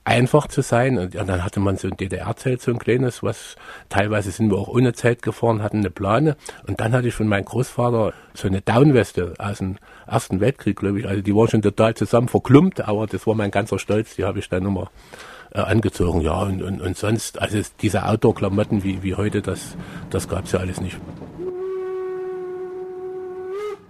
einfach 0.06 0.48
zu 0.48 0.62
sein. 0.62 0.98
Und 0.98 1.14
ja, 1.14 1.24
dann 1.24 1.44
hatte 1.44 1.60
man 1.60 1.78
so 1.78 1.88
ein 1.88 1.98
DDR-Zelt, 1.98 2.62
so 2.62 2.72
ein 2.72 2.80
kleines, 2.80 3.24
was 3.24 3.56
teilweise 3.90 4.32
sind 4.32 4.52
wir 4.52 4.58
auch 4.58 4.68
ohne 4.68 4.94
Zelt 4.94 5.22
gefahren, 5.22 5.64
hatten 5.64 5.78
eine 5.78 5.90
Plane. 5.90 6.36
Und 6.68 6.80
dann 6.80 6.94
hatte 6.94 7.08
ich 7.08 7.14
von 7.14 7.28
meinem 7.28 7.46
Großvater 7.46 8.14
so 8.34 8.48
eine 8.48 8.62
Downweste 8.62 9.34
aus 9.38 9.60
dem 9.60 9.78
Ersten 10.08 10.40
Weltkrieg, 10.40 10.78
glaube 10.78 11.00
ich. 11.00 11.08
Also 11.08 11.22
die 11.22 11.36
war 11.36 11.48
schon 11.48 11.62
total 11.62 11.96
zusammen 11.96 12.28
verklumpt, 12.28 12.82
aber 12.82 13.08
das 13.08 13.26
war 13.26 13.36
mein 13.36 13.52
ganzer 13.52 13.80
Stolz, 13.80 14.16
die 14.16 14.26
habe 14.26 14.40
ich 14.40 14.50
dann 14.50 14.66
immer 14.66 14.90
äh, 15.52 15.60
angezogen. 15.60 16.22
Ja, 16.22 16.42
und, 16.42 16.62
und, 16.62 16.82
und 16.82 16.98
sonst, 16.98 17.42
also 17.42 17.60
diese 17.82 18.06
Outdoor-Klamotten 18.06 18.84
wie, 18.84 19.04
wie 19.04 19.16
heute, 19.16 19.42
das, 19.42 19.78
das 20.10 20.28
gab's 20.28 20.52
ja 20.52 20.60
alles 20.60 20.82
nicht. 20.82 20.98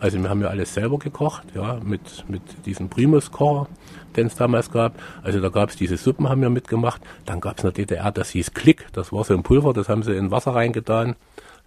Also 0.04 0.22
wir 0.22 0.30
haben 0.30 0.42
ja 0.42 0.50
alles 0.50 0.74
selber 0.74 1.00
gekocht, 1.00 1.44
ja, 1.56 1.80
mit, 1.82 2.26
mit 2.28 2.42
diesem 2.66 2.90
Primus-Kocher, 2.90 3.70
den 4.18 4.28
es 4.28 4.36
damals 4.36 4.70
gab. 4.70 5.02
Also 5.22 5.40
da 5.40 5.48
gab 5.48 5.70
es 5.70 5.78
diese 5.78 5.96
Suppen, 5.96 6.28
haben 6.28 6.42
wir 6.42 6.50
mitgemacht. 6.50 7.02
Dann 7.26 7.40
gab 7.40 7.58
es 7.58 7.64
in 7.64 7.70
der 7.70 7.86
DDR, 7.86 8.12
das 8.12 8.32
hieß 8.32 8.54
Klick, 8.54 8.88
das 8.92 9.14
war 9.14 9.24
so 9.24 9.34
ein 9.34 9.44
Pulver, 9.44 9.72
das 9.72 9.88
haben 9.88 10.04
sie 10.04 10.14
in 10.14 10.30
Wasser 10.30 10.56
reingetan. 10.56 11.16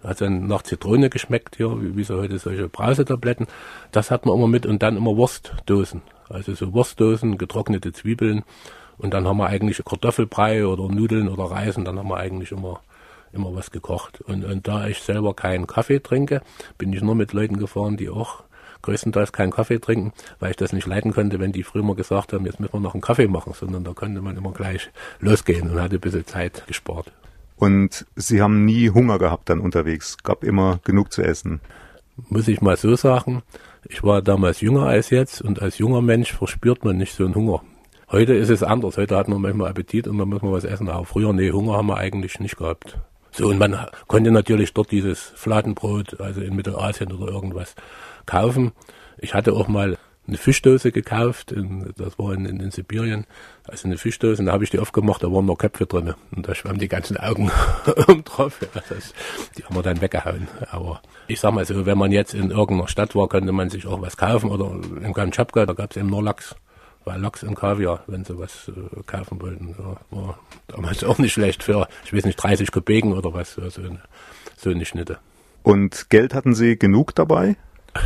Hat 0.03 0.21
dann 0.21 0.45
nach 0.45 0.61
Zitrone 0.61 1.09
geschmeckt, 1.09 1.55
hier, 1.55 1.81
wie, 1.81 1.97
wie 1.97 2.03
so 2.03 2.17
heute 2.17 2.37
solche 2.37 2.69
Brausetabletten. 2.69 3.47
Das 3.91 4.11
hat 4.11 4.27
man 4.27 4.35
immer 4.35 4.47
mit 4.47 4.67
und 4.67 4.83
dann 4.83 4.97
immer 4.97 5.17
Wurstdosen. 5.17 6.03
Also 6.29 6.53
so 6.53 6.73
Wurstdosen, 6.73 7.39
getrocknete 7.39 7.91
Zwiebeln. 7.91 8.43
Und 8.99 9.15
dann 9.15 9.27
haben 9.27 9.37
wir 9.37 9.47
eigentlich 9.47 9.83
Kartoffelbrei 9.83 10.67
oder 10.67 10.87
Nudeln 10.93 11.27
oder 11.27 11.45
Reis 11.45 11.75
und 11.75 11.85
dann 11.85 11.97
haben 11.97 12.09
wir 12.09 12.17
eigentlich 12.17 12.51
immer 12.51 12.81
immer 13.37 13.55
was 13.55 13.71
gekocht. 13.71 14.21
Und, 14.21 14.43
und 14.43 14.67
da 14.67 14.87
ich 14.87 15.01
selber 15.01 15.33
keinen 15.33 15.67
Kaffee 15.67 15.99
trinke, 15.99 16.41
bin 16.77 16.91
ich 16.91 17.01
nur 17.01 17.15
mit 17.15 17.33
Leuten 17.33 17.57
gefahren, 17.57 17.97
die 17.97 18.09
auch 18.09 18.43
größtenteils 18.81 19.31
keinen 19.31 19.51
Kaffee 19.51 19.79
trinken, 19.79 20.13
weil 20.39 20.51
ich 20.51 20.57
das 20.57 20.73
nicht 20.73 20.87
leiden 20.87 21.13
konnte, 21.13 21.39
wenn 21.39 21.51
die 21.51 21.63
früher 21.63 21.83
mal 21.83 21.95
gesagt 21.95 22.33
haben, 22.33 22.45
jetzt 22.45 22.59
müssen 22.59 22.73
wir 22.73 22.79
noch 22.79 22.93
einen 22.93 23.01
Kaffee 23.01 23.27
machen, 23.27 23.53
sondern 23.53 23.83
da 23.83 23.93
konnte 23.93 24.21
man 24.21 24.37
immer 24.37 24.51
gleich 24.51 24.89
losgehen 25.19 25.69
und 25.69 25.81
hatte 25.81 25.95
ein 25.95 26.01
bisschen 26.01 26.25
Zeit 26.25 26.63
gespart. 26.67 27.11
Und 27.55 28.05
Sie 28.15 28.41
haben 28.41 28.65
nie 28.65 28.91
Hunger 28.91 29.17
gehabt 29.17 29.49
dann 29.49 29.59
unterwegs, 29.59 30.17
gab 30.23 30.43
immer 30.43 30.79
genug 30.83 31.11
zu 31.11 31.23
essen. 31.23 31.59
Muss 32.29 32.47
ich 32.47 32.61
mal 32.61 32.77
so 32.77 32.95
sagen, 32.95 33.43
Ich 33.89 34.03
war 34.03 34.21
damals 34.21 34.59
jünger 34.61 34.83
als 34.87 35.11
jetzt 35.11 35.41
und 35.41 35.61
als 35.61 35.77
junger 35.77 36.01
Mensch 36.01 36.33
verspürt 36.33 36.83
man 36.83 36.97
nicht 36.97 37.13
so 37.13 37.23
einen 37.25 37.35
Hunger. 37.35 37.61
Heute 38.11 38.33
ist 38.33 38.49
es 38.49 38.63
anders. 38.63 38.97
Heute 38.97 39.15
hat 39.15 39.27
man 39.27 39.41
manchmal 39.41 39.69
Appetit 39.69 40.07
und 40.07 40.17
dann 40.17 40.29
muss 40.29 40.41
man 40.41 40.51
was 40.51 40.63
essen. 40.65 40.89
Aber 40.89 41.05
früher, 41.05 41.33
nee, 41.33 41.51
Hunger 41.51 41.73
haben 41.73 41.87
wir 41.87 41.97
eigentlich 41.97 42.39
nicht 42.39 42.57
gehabt. 42.57 42.97
So, 43.37 43.49
und 43.49 43.59
man 43.59 43.77
konnte 44.07 44.31
natürlich 44.31 44.73
dort 44.73 44.91
dieses 44.91 45.19
Fladenbrot, 45.35 46.19
also 46.19 46.41
in 46.41 46.55
Mittelasien 46.55 47.11
oder 47.11 47.31
irgendwas, 47.31 47.75
kaufen. 48.25 48.71
Ich 49.19 49.35
hatte 49.35 49.53
auch 49.53 49.67
mal 49.67 49.99
eine 50.27 50.37
Fischdose 50.37 50.91
gekauft, 50.91 51.51
in, 51.51 51.93
das 51.97 52.17
war 52.17 52.33
in, 52.33 52.47
in, 52.47 52.59
in, 52.59 52.71
Sibirien, 52.71 53.27
also 53.67 53.87
eine 53.87 53.99
Fischdose, 53.99 54.41
und 54.41 54.47
da 54.47 54.53
habe 54.53 54.63
ich 54.63 54.71
die 54.71 54.79
aufgemacht, 54.79 55.21
da 55.23 55.31
waren 55.31 55.45
noch 55.45 55.57
Köpfe 55.59 55.85
drin 55.85 56.15
und 56.35 56.47
da 56.47 56.55
schwammen 56.55 56.79
die 56.79 56.87
ganzen 56.87 57.15
Augen 57.15 57.51
um 58.07 58.23
drauf. 58.23 58.59
Ja, 58.59 58.81
das, 58.89 59.13
die 59.55 59.63
haben 59.63 59.75
wir 59.75 59.83
dann 59.83 60.01
weggehauen. 60.01 60.47
Aber 60.71 61.03
ich 61.27 61.39
sag 61.39 61.53
mal 61.53 61.63
so, 61.63 61.85
wenn 61.85 61.97
man 61.97 62.11
jetzt 62.11 62.33
in 62.33 62.49
irgendeiner 62.49 62.87
Stadt 62.87 63.15
war, 63.15 63.29
konnte 63.29 63.51
man 63.51 63.69
sich 63.69 63.85
auch 63.85 64.01
was 64.01 64.17
kaufen 64.17 64.49
oder 64.49 64.71
in 64.71 65.13
Kamtschatka, 65.13 65.67
da 65.67 65.73
gab 65.73 65.91
es 65.91 65.97
eben 65.97 66.09
nur 66.09 66.23
Lachs. 66.23 66.55
War 67.07 67.17
Lachs 67.17 67.41
und 67.41 67.55
Kaviar, 67.55 68.03
wenn 68.07 68.25
sie 68.25 68.37
was 68.37 68.67
äh, 68.67 69.01
kaufen 69.05 69.41
wollten. 69.41 69.73
Ja, 69.79 69.95
war 70.11 70.39
damals 70.67 71.03
auch 71.05 71.19
nicht 71.19 71.31
schlecht 71.31 71.63
für, 71.63 71.87
ich 72.03 72.13
weiß 72.13 72.25
nicht, 72.25 72.35
30 72.35 72.69
Kopeken 72.69 73.13
oder 73.13 73.33
was, 73.33 73.53
so 73.53 73.61
eine, 73.61 74.01
so 74.57 74.69
eine 74.69 74.83
Schnitte. 74.83 75.17
Und 75.63 76.09
Geld 76.09 76.33
hatten 76.33 76.53
Sie 76.53 76.77
genug 76.77 77.15
dabei? 77.15 77.55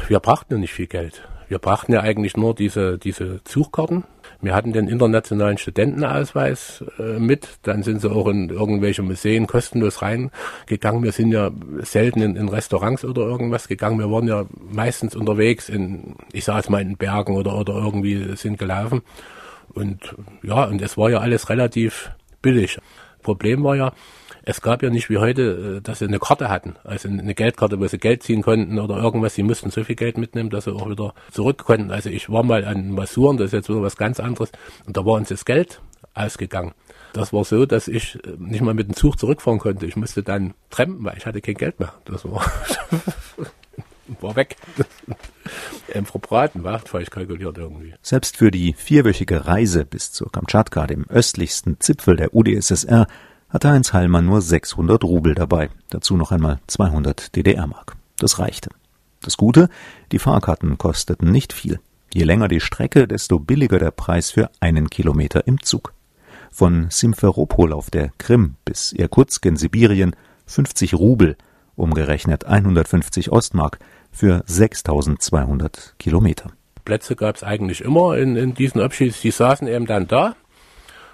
Wir 0.08 0.20
brachten 0.20 0.54
ja 0.54 0.60
nicht 0.60 0.74
viel 0.74 0.86
Geld. 0.86 1.28
Wir 1.48 1.58
brachten 1.58 1.94
ja 1.94 2.02
eigentlich 2.02 2.38
nur 2.38 2.54
diese, 2.54 3.00
diese 3.00 3.44
Zugkarten. 3.44 4.04
Wir 4.42 4.56
hatten 4.56 4.74
den 4.74 4.88
internationalen 4.88 5.58
Studentenausweis 5.58 6.84
äh, 6.98 7.20
mit. 7.20 7.60
Dann 7.62 7.84
sind 7.84 8.02
sie 8.02 8.10
auch 8.10 8.28
in 8.28 8.50
irgendwelche 8.50 9.04
Museen 9.04 9.48
kostenlos 9.48 10.02
reingegangen. 10.02 11.04
Wir 11.04 11.12
sind 11.12 11.32
ja 11.32 11.52
selten 11.80 12.22
in, 12.22 12.36
in, 12.36 12.50
Restaurants 12.50 13.06
oder 13.06 13.22
irgendwas 13.22 13.68
gegangen. 13.68 14.00
Wir 14.00 14.12
waren 14.12 14.28
ja 14.28 14.46
meistens 14.72 15.16
unterwegs 15.16 15.70
in, 15.70 16.16
ich 16.34 16.46
sage 16.46 16.62
es 16.62 16.70
mal, 16.70 16.82
in 16.82 16.98
Bergen 16.98 17.36
oder, 17.36 17.56
oder 17.58 17.74
irgendwie 17.74 18.36
sind 18.36 18.58
gelaufen. 18.58 19.02
Und 19.74 20.16
ja, 20.44 20.66
und 20.66 20.82
es 20.82 20.98
war 20.98 21.10
ja 21.10 21.20
alles 21.20 21.50
relativ 21.50 22.12
billig. 22.42 22.80
Problem 23.22 23.64
war 23.64 23.76
ja, 23.76 23.94
es 24.44 24.62
gab 24.62 24.82
ja 24.82 24.90
nicht 24.90 25.10
wie 25.10 25.18
heute, 25.18 25.78
äh, 25.78 25.82
dass 25.82 26.00
sie 26.00 26.06
eine 26.06 26.20
Karte 26.20 26.50
hatten, 26.50 26.76
also 26.84 27.08
eine 27.08 27.36
Geldkarte, 27.36 27.80
wo 27.80 27.88
sie 27.88 27.98
Geld 27.98 28.24
ziehen 28.24 28.42
konnten 28.42 28.80
oder 28.80 28.98
irgendwas. 28.98 29.36
Sie 29.36 29.44
mussten 29.44 29.70
so 29.72 29.84
viel 29.84 29.96
Geld 29.96 30.18
mitnehmen, 30.18 30.50
dass 30.50 30.66
sie 30.66 30.74
auch 30.74 30.90
wieder 30.90 31.14
zurück 31.32 31.60
konnten. 31.60 31.92
Also 31.92 32.10
ich 32.10 32.30
war 32.30 32.44
mal 32.44 32.66
an 32.66 32.92
Masuren, 32.92 33.38
das 33.38 33.48
ist 33.48 33.54
jetzt 33.54 33.70
wieder 33.70 33.82
was 33.82 33.98
ganz 33.98 34.20
anderes, 34.20 34.52
und 34.86 34.98
da 34.98 35.06
war 35.06 35.14
uns 35.14 35.30
das 35.30 35.46
Geld 35.46 35.82
ausgegangen. 36.14 36.74
Das 37.14 37.34
war 37.34 37.44
so, 37.44 37.66
dass 37.66 37.88
ich 37.88 38.16
äh, 38.26 38.36
nicht 38.38 38.62
mal 38.62 38.74
mit 38.74 38.88
dem 38.88 38.96
Zug 38.96 39.20
zurückfahren 39.20 39.60
konnte. 39.60 39.86
Ich 39.86 39.96
musste 39.96 40.24
dann 40.24 40.54
trampen, 40.70 41.04
weil 41.06 41.18
ich 41.18 41.26
hatte 41.26 41.42
kein 41.42 41.56
Geld 41.56 41.80
mehr. 41.80 41.94
Das 42.06 42.26
war, 42.26 42.46
war 44.22 44.36
weg. 44.36 44.56
Im 45.94 46.06
Verbraten 46.06 46.64
war 46.64 46.80
falsch 46.80 47.10
kalkuliert 47.10 47.58
irgendwie. 47.58 47.94
Selbst 48.02 48.38
für 48.38 48.52
die 48.52 48.74
vierwöchige 48.74 49.46
Reise 49.46 49.86
bis 49.86 50.12
zur 50.12 50.32
Kamtschatka, 50.32 50.88
dem 50.88 51.06
östlichsten 51.10 51.80
Zipfel 51.80 52.16
der 52.16 52.34
UdSSR, 52.34 53.08
hatte 53.50 53.70
Heinz 53.70 53.94
Heilmann 53.94 54.26
nur 54.26 54.42
600 54.42 55.04
Rubel 55.04 55.36
dabei, 55.36 55.70
dazu 55.90 56.16
noch 56.16 56.32
einmal 56.32 56.60
200 56.68 57.36
DDR-Mark. 57.36 57.98
Das 58.18 58.40
reichte. 58.40 58.70
Das 59.22 59.38
Gute, 59.38 59.70
die 60.12 60.20
Fahrkarten 60.20 60.78
kosteten 60.78 61.32
nicht 61.32 61.54
viel. 61.54 61.80
Je 62.14 62.24
länger 62.24 62.48
die 62.48 62.60
Strecke, 62.60 63.08
desto 63.08 63.40
billiger 63.40 63.80
der 63.80 63.92
Preis 63.92 64.32
für 64.32 64.50
einen 64.60 64.90
Kilometer 64.90 65.48
im 65.48 65.62
Zug. 65.62 65.94
Von 66.52 66.88
Simferopol 66.90 67.72
auf 67.72 67.90
der 67.90 68.12
Krim 68.18 68.56
bis 68.66 68.92
Irkutsk 68.92 69.46
in 69.46 69.56
Sibirien 69.56 70.16
50 70.48 70.96
Rubel, 70.96 71.38
umgerechnet 71.76 72.46
150 72.46 73.32
Ostmark 73.32 73.80
für 74.12 74.44
6200 74.46 75.96
Kilometer. 76.00 76.52
Plätze 76.86 77.16
gab 77.16 77.36
es 77.36 77.44
eigentlich 77.44 77.82
immer 77.82 78.18
in, 78.18 78.36
in 78.36 78.54
diesen 78.54 78.82
Abschieds. 78.82 79.22
Die 79.22 79.32
saßen 79.32 79.68
eben 79.68 79.86
dann 79.86 80.08
da 80.08 80.36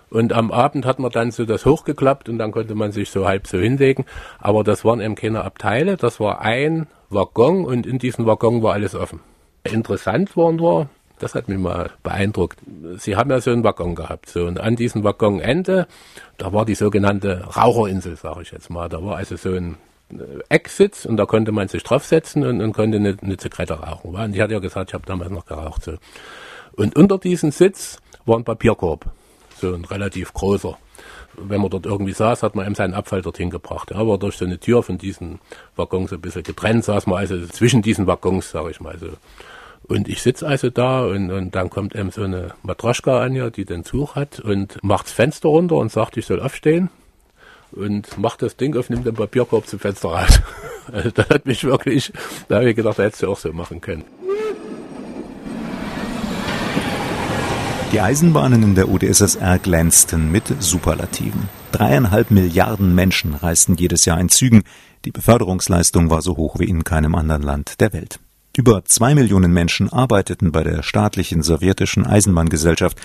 und 0.10 0.34
am 0.34 0.52
Abend 0.52 0.86
hat 0.86 1.00
man 1.00 1.12
dann 1.12 1.32
so 1.32 1.46
das 1.46 1.66
hochgeklappt 1.66 2.30
und 2.30 2.38
dann 2.38 2.52
konnte 2.52 2.76
man 2.76 2.92
sich 2.92 3.10
so 3.10 3.28
halb 3.28 3.48
so 3.48 3.58
hinlegen. 3.58 4.06
Aber 4.40 4.64
das 4.64 4.86
waren 4.86 5.02
eben 5.02 5.16
keine 5.16 5.44
Abteile, 5.44 5.98
das 5.98 6.20
war 6.20 6.42
ein 6.42 6.88
Waggon 7.10 7.66
und 7.66 7.86
in 7.86 8.00
diesem 8.00 8.26
Waggon 8.26 8.64
war 8.64 8.74
alles 8.74 8.96
offen. 8.96 9.20
Interessant 9.64 10.38
waren 10.38 10.62
wir, 10.62 10.90
das 11.20 11.36
hat 11.36 11.50
mich 11.50 11.58
mal 11.58 11.92
beeindruckt. 12.04 12.60
Sie 12.98 13.16
haben 13.16 13.30
ja 13.30 13.42
so 13.42 13.52
einen 13.52 13.64
Waggon 13.64 13.96
gehabt, 13.96 14.30
so 14.30 14.46
und 14.46 14.60
an 14.60 14.76
diesem 14.76 15.04
Waggonende, 15.04 15.88
da 16.38 16.54
war 16.54 16.66
die 16.66 16.76
sogenannte 16.76 17.44
Raucherinsel, 17.56 18.16
sage 18.16 18.44
ich 18.44 18.52
jetzt 18.52 18.70
mal. 18.70 18.88
Da 18.88 19.04
war 19.04 19.18
also 19.18 19.36
so 19.36 19.54
ein 19.54 19.78
äh, 20.12 20.44
Ecksitz 20.50 21.06
und 21.06 21.18
da 21.18 21.26
konnte 21.26 21.52
man 21.52 21.68
sich 21.68 21.84
draufsetzen 21.84 22.46
und, 22.46 22.62
und 22.62 22.74
konnte 22.74 22.98
eine, 22.98 23.18
eine 23.22 23.38
Zigarette 23.38 23.76
rauchen. 23.76 24.16
Und 24.16 24.36
ich 24.36 24.42
hatte 24.42 24.54
ja 24.54 24.60
gesagt, 24.60 24.92
ich 24.92 24.94
habe 24.94 25.06
damals 25.06 25.32
noch 25.32 25.46
geraucht. 25.46 25.84
So. 25.84 25.94
Und 26.76 26.96
unter 26.96 27.18
diesem 27.18 27.52
Sitz 27.52 27.98
war 28.26 28.38
ein 28.38 28.44
Papierkorb 28.44 29.06
so 29.60 29.74
ein 29.74 29.86
relativ 29.86 30.34
großer. 30.34 30.78
Wenn 31.36 31.62
man 31.62 31.70
dort 31.70 31.86
irgendwie 31.86 32.14
saß, 32.14 32.42
hat 32.44 32.56
man 32.56 32.66
eben 32.66 32.76
seinen 32.76 32.94
Abfall 32.94 33.22
dorthin 33.22 33.50
gebracht. 33.50 33.94
Aber 33.94 34.18
durch 34.18 34.38
so 34.38 34.46
eine 34.46 34.60
Tür 34.60 34.82
von 34.82 34.98
diesen 34.98 35.40
Waggons 35.76 36.12
ein 36.14 36.22
bisschen 36.22 36.44
getrennt 36.44 36.84
saß 36.86 37.06
man 37.08 37.20
also 37.20 37.46
zwischen 37.48 37.82
diesen 37.82 38.08
Waggons, 38.08 38.52
sage 38.52 38.72
ich 38.72 38.80
mal 38.80 38.98
so. 38.98 39.10
Und 39.88 40.08
ich 40.08 40.22
sitze 40.22 40.48
also 40.48 40.70
da 40.70 41.06
und, 41.06 41.32
und 41.32 41.56
dann 41.56 41.70
kommt 41.70 41.96
eben 41.96 42.12
so 42.12 42.24
eine 42.24 42.54
Matroschka 42.64 43.22
an, 43.22 43.36
ja, 43.36 43.50
die 43.50 43.66
den 43.66 43.84
Zug 43.84 44.16
hat 44.16 44.40
und 44.40 44.84
macht 44.84 45.06
das 45.06 45.14
Fenster 45.14 45.50
runter 45.50 45.76
und 45.76 45.92
sagt, 45.92 46.18
ich 46.18 46.26
soll 46.26 46.42
aufstehen 46.42 46.90
und 47.72 48.18
macht 48.18 48.42
das 48.42 48.56
Ding 48.58 48.76
auf, 48.78 48.90
nimmt 48.90 49.06
den 49.06 49.16
Papierkorb 49.16 49.68
zum 49.68 49.80
Fenster 49.80 50.10
raus. 50.10 50.40
Also 50.90 51.12
das 51.12 51.28
hat 51.28 51.46
mich 51.46 51.66
wirklich, 51.66 52.14
da 52.48 52.56
habe 52.56 52.70
ich 52.70 52.76
gedacht, 52.78 52.98
da 52.98 53.04
hättest 53.04 53.22
du 53.22 53.28
auch 53.28 53.38
so 53.38 53.52
machen 53.52 53.82
können. 53.82 54.06
Die 57.92 58.00
Eisenbahnen 58.00 58.64
in 58.64 58.76
der 58.76 58.88
UdSSR 58.88 59.60
glänzten 59.60 60.32
mit 60.32 60.44
Superlativen. 60.60 61.50
Dreieinhalb 61.74 62.32
Milliarden 62.32 62.96
Menschen 62.96 63.34
reisten 63.34 63.76
jedes 63.76 64.06
Jahr 64.06 64.20
in 64.20 64.30
Zügen. 64.30 64.64
Die 65.06 65.12
Beförderungsleistung 65.12 66.10
war 66.10 66.22
so 66.22 66.38
hoch 66.38 66.60
wie 66.60 66.70
in 66.70 66.86
keinem 66.86 67.16
anderen 67.16 67.44
Land 67.44 67.82
der 67.82 67.92
Welt. 67.92 68.20
Über 68.58 68.84
zwei 68.86 69.14
Millionen 69.14 69.54
Menschen 69.54 69.94
arbeiteten 69.94 70.52
bei 70.52 70.64
der 70.64 70.84
staatlichen 70.84 71.44
sowjetischen 71.44 72.06
Eisenbahngesellschaft. 72.06 72.98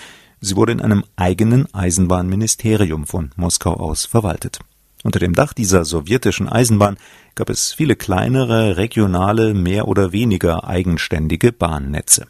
Sie 0.44 0.56
wurde 0.56 0.72
in 0.72 0.80
einem 0.80 1.04
eigenen 1.14 1.72
Eisenbahnministerium 1.72 3.06
von 3.06 3.30
Moskau 3.36 3.74
aus 3.74 4.06
verwaltet. 4.06 4.58
Unter 5.04 5.20
dem 5.20 5.34
Dach 5.34 5.52
dieser 5.52 5.84
sowjetischen 5.84 6.48
Eisenbahn 6.48 6.96
gab 7.36 7.48
es 7.48 7.72
viele 7.72 7.94
kleinere, 7.94 8.76
regionale, 8.76 9.54
mehr 9.54 9.86
oder 9.86 10.10
weniger 10.10 10.66
eigenständige 10.66 11.52
Bahnnetze. 11.52 12.26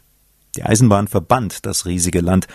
Die 0.55 0.63
Eisenbahn 0.63 1.07
verband 1.07 1.65
das 1.65 1.87
riesige 1.87 2.21
Land, 2.21 2.47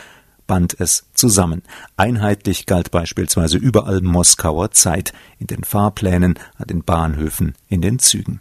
band 0.46 0.76
es 0.78 1.06
zusammen. 1.12 1.62
Einheitlich 1.96 2.66
galt 2.66 2.92
beispielsweise 2.92 3.58
überall 3.58 4.00
Moskauer 4.00 4.70
Zeit, 4.70 5.12
in 5.40 5.48
den 5.48 5.64
Fahrplänen, 5.64 6.38
an 6.56 6.68
den 6.68 6.84
Bahnhöfen, 6.84 7.54
in 7.68 7.82
den 7.82 7.98
Zügen. 7.98 8.40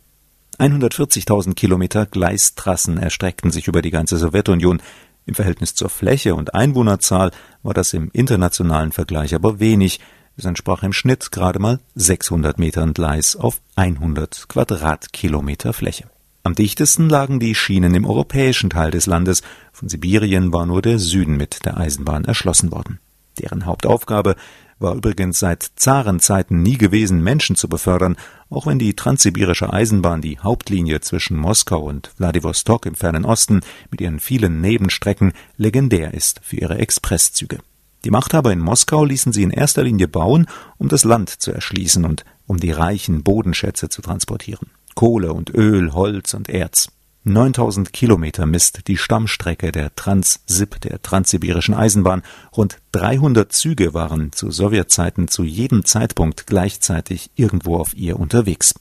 140.000 0.59 1.53
Kilometer 1.53 2.05
Gleistrassen 2.07 2.97
erstreckten 2.97 3.51
sich 3.51 3.67
über 3.67 3.83
die 3.83 3.91
ganze 3.91 4.17
Sowjetunion. 4.17 4.81
Im 5.27 5.35
Verhältnis 5.35 5.75
zur 5.75 5.89
Fläche 5.89 6.35
und 6.35 6.55
Einwohnerzahl 6.55 7.31
war 7.61 7.73
das 7.73 7.93
im 7.93 8.09
internationalen 8.13 8.93
Vergleich 8.93 9.35
aber 9.35 9.59
wenig. 9.59 9.99
Es 10.37 10.45
entsprach 10.45 10.83
im 10.83 10.93
Schnitt 10.93 11.33
gerade 11.33 11.59
mal 11.59 11.79
600 11.95 12.57
Metern 12.57 12.93
Gleis 12.93 13.35
auf 13.35 13.59
100 13.75 14.47
Quadratkilometer 14.47 15.73
Fläche. 15.73 16.05
Am 16.43 16.55
dichtesten 16.55 17.09
lagen 17.09 17.41
die 17.41 17.55
Schienen 17.55 17.93
im 17.93 18.05
europäischen 18.05 18.69
Teil 18.69 18.89
des 18.89 19.05
Landes, 19.05 19.41
von 19.73 19.89
Sibirien 19.89 20.53
war 20.53 20.65
nur 20.65 20.81
der 20.81 20.97
Süden 20.97 21.35
mit 21.35 21.65
der 21.65 21.75
Eisenbahn 21.75 22.23
erschlossen 22.23 22.71
worden. 22.71 22.99
Deren 23.37 23.65
Hauptaufgabe 23.65 24.37
war 24.79 24.95
übrigens 24.95 25.39
seit 25.39 25.71
Zarenzeiten 25.75 26.61
nie 26.61 26.77
gewesen, 26.77 27.23
Menschen 27.23 27.55
zu 27.55 27.67
befördern, 27.67 28.15
auch 28.49 28.67
wenn 28.67 28.79
die 28.79 28.93
transsibirische 28.93 29.71
Eisenbahn 29.71 30.21
die 30.21 30.39
Hauptlinie 30.39 31.01
zwischen 31.01 31.37
Moskau 31.37 31.81
und 31.81 32.11
Wladiwostok 32.17 32.85
im 32.85 32.95
fernen 32.95 33.25
Osten 33.25 33.61
mit 33.91 34.01
ihren 34.01 34.19
vielen 34.19 34.61
Nebenstrecken 34.61 35.33
legendär 35.57 36.13
ist 36.13 36.39
für 36.43 36.57
ihre 36.57 36.77
Expresszüge. 36.77 37.59
Die 38.05 38.11
Machthaber 38.11 38.53
in 38.53 38.59
Moskau 38.59 39.03
ließen 39.03 39.33
sie 39.33 39.43
in 39.43 39.51
erster 39.51 39.83
Linie 39.83 40.07
bauen, 40.07 40.47
um 40.77 40.87
das 40.87 41.03
Land 41.03 41.29
zu 41.29 41.51
erschließen 41.51 42.05
und 42.05 42.23
um 42.45 42.57
die 42.57 42.71
reichen 42.71 43.23
Bodenschätze 43.23 43.89
zu 43.89 44.01
transportieren. 44.01 44.69
Kohle 44.95 45.33
und 45.33 45.53
Öl, 45.53 45.93
Holz 45.93 46.33
und 46.33 46.49
Erz. 46.49 46.89
9000 47.27 47.91
Kilometer 47.91 48.45
misst 48.45 48.87
die 48.87 48.97
Stammstrecke 48.97 49.71
der 49.71 49.93
Transsib, 49.95 50.79
der 50.81 51.01
Transsibirischen 51.01 51.73
Eisenbahn. 51.73 52.23
Rund 52.55 52.79
300 52.93 53.51
Züge 53.51 53.93
waren 53.93 54.31
zu 54.31 54.49
Sowjetzeiten 54.49 55.27
zu 55.27 55.43
jedem 55.43 55.83
Zeitpunkt 55.85 56.47
gleichzeitig 56.47 57.29
irgendwo 57.35 57.77
auf 57.77 57.95
ihr 57.95 58.19
unterwegs. 58.19 58.75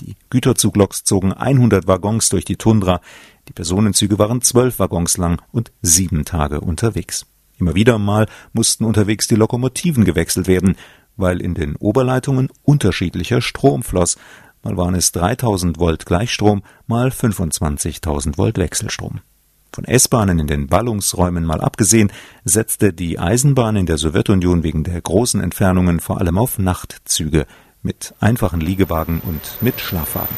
Die 0.00 0.14
Güterzugloks 0.28 1.04
zogen 1.04 1.32
100 1.32 1.86
Waggons 1.86 2.28
durch 2.28 2.44
die 2.44 2.56
Tundra. 2.56 3.00
Die 3.48 3.54
Personenzüge 3.54 4.18
waren 4.18 4.42
zwölf 4.42 4.78
Waggons 4.78 5.16
lang 5.16 5.40
und 5.50 5.72
sieben 5.80 6.26
Tage 6.26 6.60
unterwegs. 6.60 7.24
Immer 7.58 7.74
wieder 7.74 7.98
mal 7.98 8.26
mussten 8.52 8.84
unterwegs 8.84 9.26
die 9.26 9.36
Lokomotiven 9.36 10.04
gewechselt 10.04 10.46
werden, 10.46 10.76
weil 11.16 11.40
in 11.40 11.54
den 11.54 11.76
Oberleitungen 11.76 12.50
unterschiedlicher 12.62 13.40
Strom 13.40 13.82
floss, 13.82 14.18
mal 14.66 14.76
waren 14.76 14.96
es 14.96 15.12
3000 15.12 15.78
Volt 15.78 16.06
Gleichstrom, 16.06 16.62
mal 16.88 17.08
25.000 17.08 18.36
Volt 18.36 18.58
Wechselstrom. 18.58 19.20
Von 19.72 19.84
S-Bahnen 19.84 20.40
in 20.40 20.48
den 20.48 20.66
Ballungsräumen 20.66 21.44
mal 21.44 21.60
abgesehen, 21.60 22.10
setzte 22.44 22.92
die 22.92 23.18
Eisenbahn 23.18 23.76
in 23.76 23.86
der 23.86 23.98
Sowjetunion 23.98 24.64
wegen 24.64 24.82
der 24.82 25.00
großen 25.00 25.40
Entfernungen 25.40 26.00
vor 26.00 26.18
allem 26.18 26.36
auf 26.36 26.58
Nachtzüge 26.58 27.46
mit 27.82 28.14
einfachen 28.18 28.60
Liegewagen 28.60 29.20
und 29.24 29.40
mit 29.60 29.78
Schlafwagen. 29.80 30.34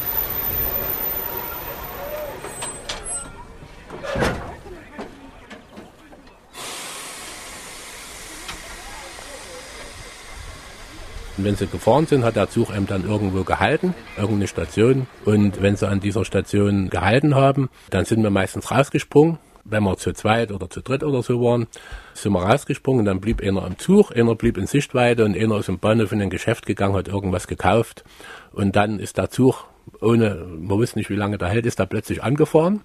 Und 11.39 11.45
wenn 11.45 11.55
sie 11.55 11.67
gefahren 11.67 12.05
sind, 12.05 12.25
hat 12.25 12.35
der 12.35 12.49
Zug 12.49 12.75
eben 12.75 12.85
dann 12.85 13.07
irgendwo 13.07 13.45
gehalten, 13.45 13.95
irgendeine 14.17 14.49
Station. 14.49 15.07
Und 15.23 15.61
wenn 15.61 15.77
sie 15.77 15.87
an 15.87 16.01
dieser 16.01 16.25
Station 16.25 16.89
gehalten 16.89 17.33
haben, 17.33 17.69
dann 17.91 18.03
sind 18.03 18.21
wir 18.21 18.29
meistens 18.29 18.69
rausgesprungen. 18.71 19.37
Wenn 19.63 19.83
wir 19.83 19.95
zu 19.95 20.11
zweit 20.11 20.51
oder 20.51 20.69
zu 20.69 20.81
dritt 20.81 21.01
oder 21.01 21.23
so 21.23 21.41
waren, 21.41 21.67
sind 22.13 22.33
wir 22.33 22.43
rausgesprungen. 22.43 23.05
Dann 23.05 23.21
blieb 23.21 23.41
einer 23.41 23.63
am 23.63 23.77
Zug, 23.77 24.11
einer 24.13 24.35
blieb 24.35 24.57
in 24.57 24.67
Sichtweite 24.67 25.23
und 25.23 25.37
einer 25.37 25.59
ist 25.59 25.69
im 25.69 25.79
Bahnhof 25.79 26.11
in 26.11 26.21
ein 26.21 26.29
Geschäft 26.29 26.65
gegangen, 26.65 26.95
hat 26.95 27.07
irgendwas 27.07 27.47
gekauft. 27.47 28.03
Und 28.51 28.75
dann 28.75 28.99
ist 28.99 29.17
der 29.17 29.29
Zug, 29.29 29.63
ohne, 30.01 30.45
man 30.45 30.77
wusste 30.77 30.99
nicht, 30.99 31.09
wie 31.09 31.15
lange 31.15 31.37
der 31.37 31.47
hält, 31.47 31.65
ist 31.65 31.79
da 31.79 31.85
plötzlich 31.85 32.21
angefahren. 32.21 32.81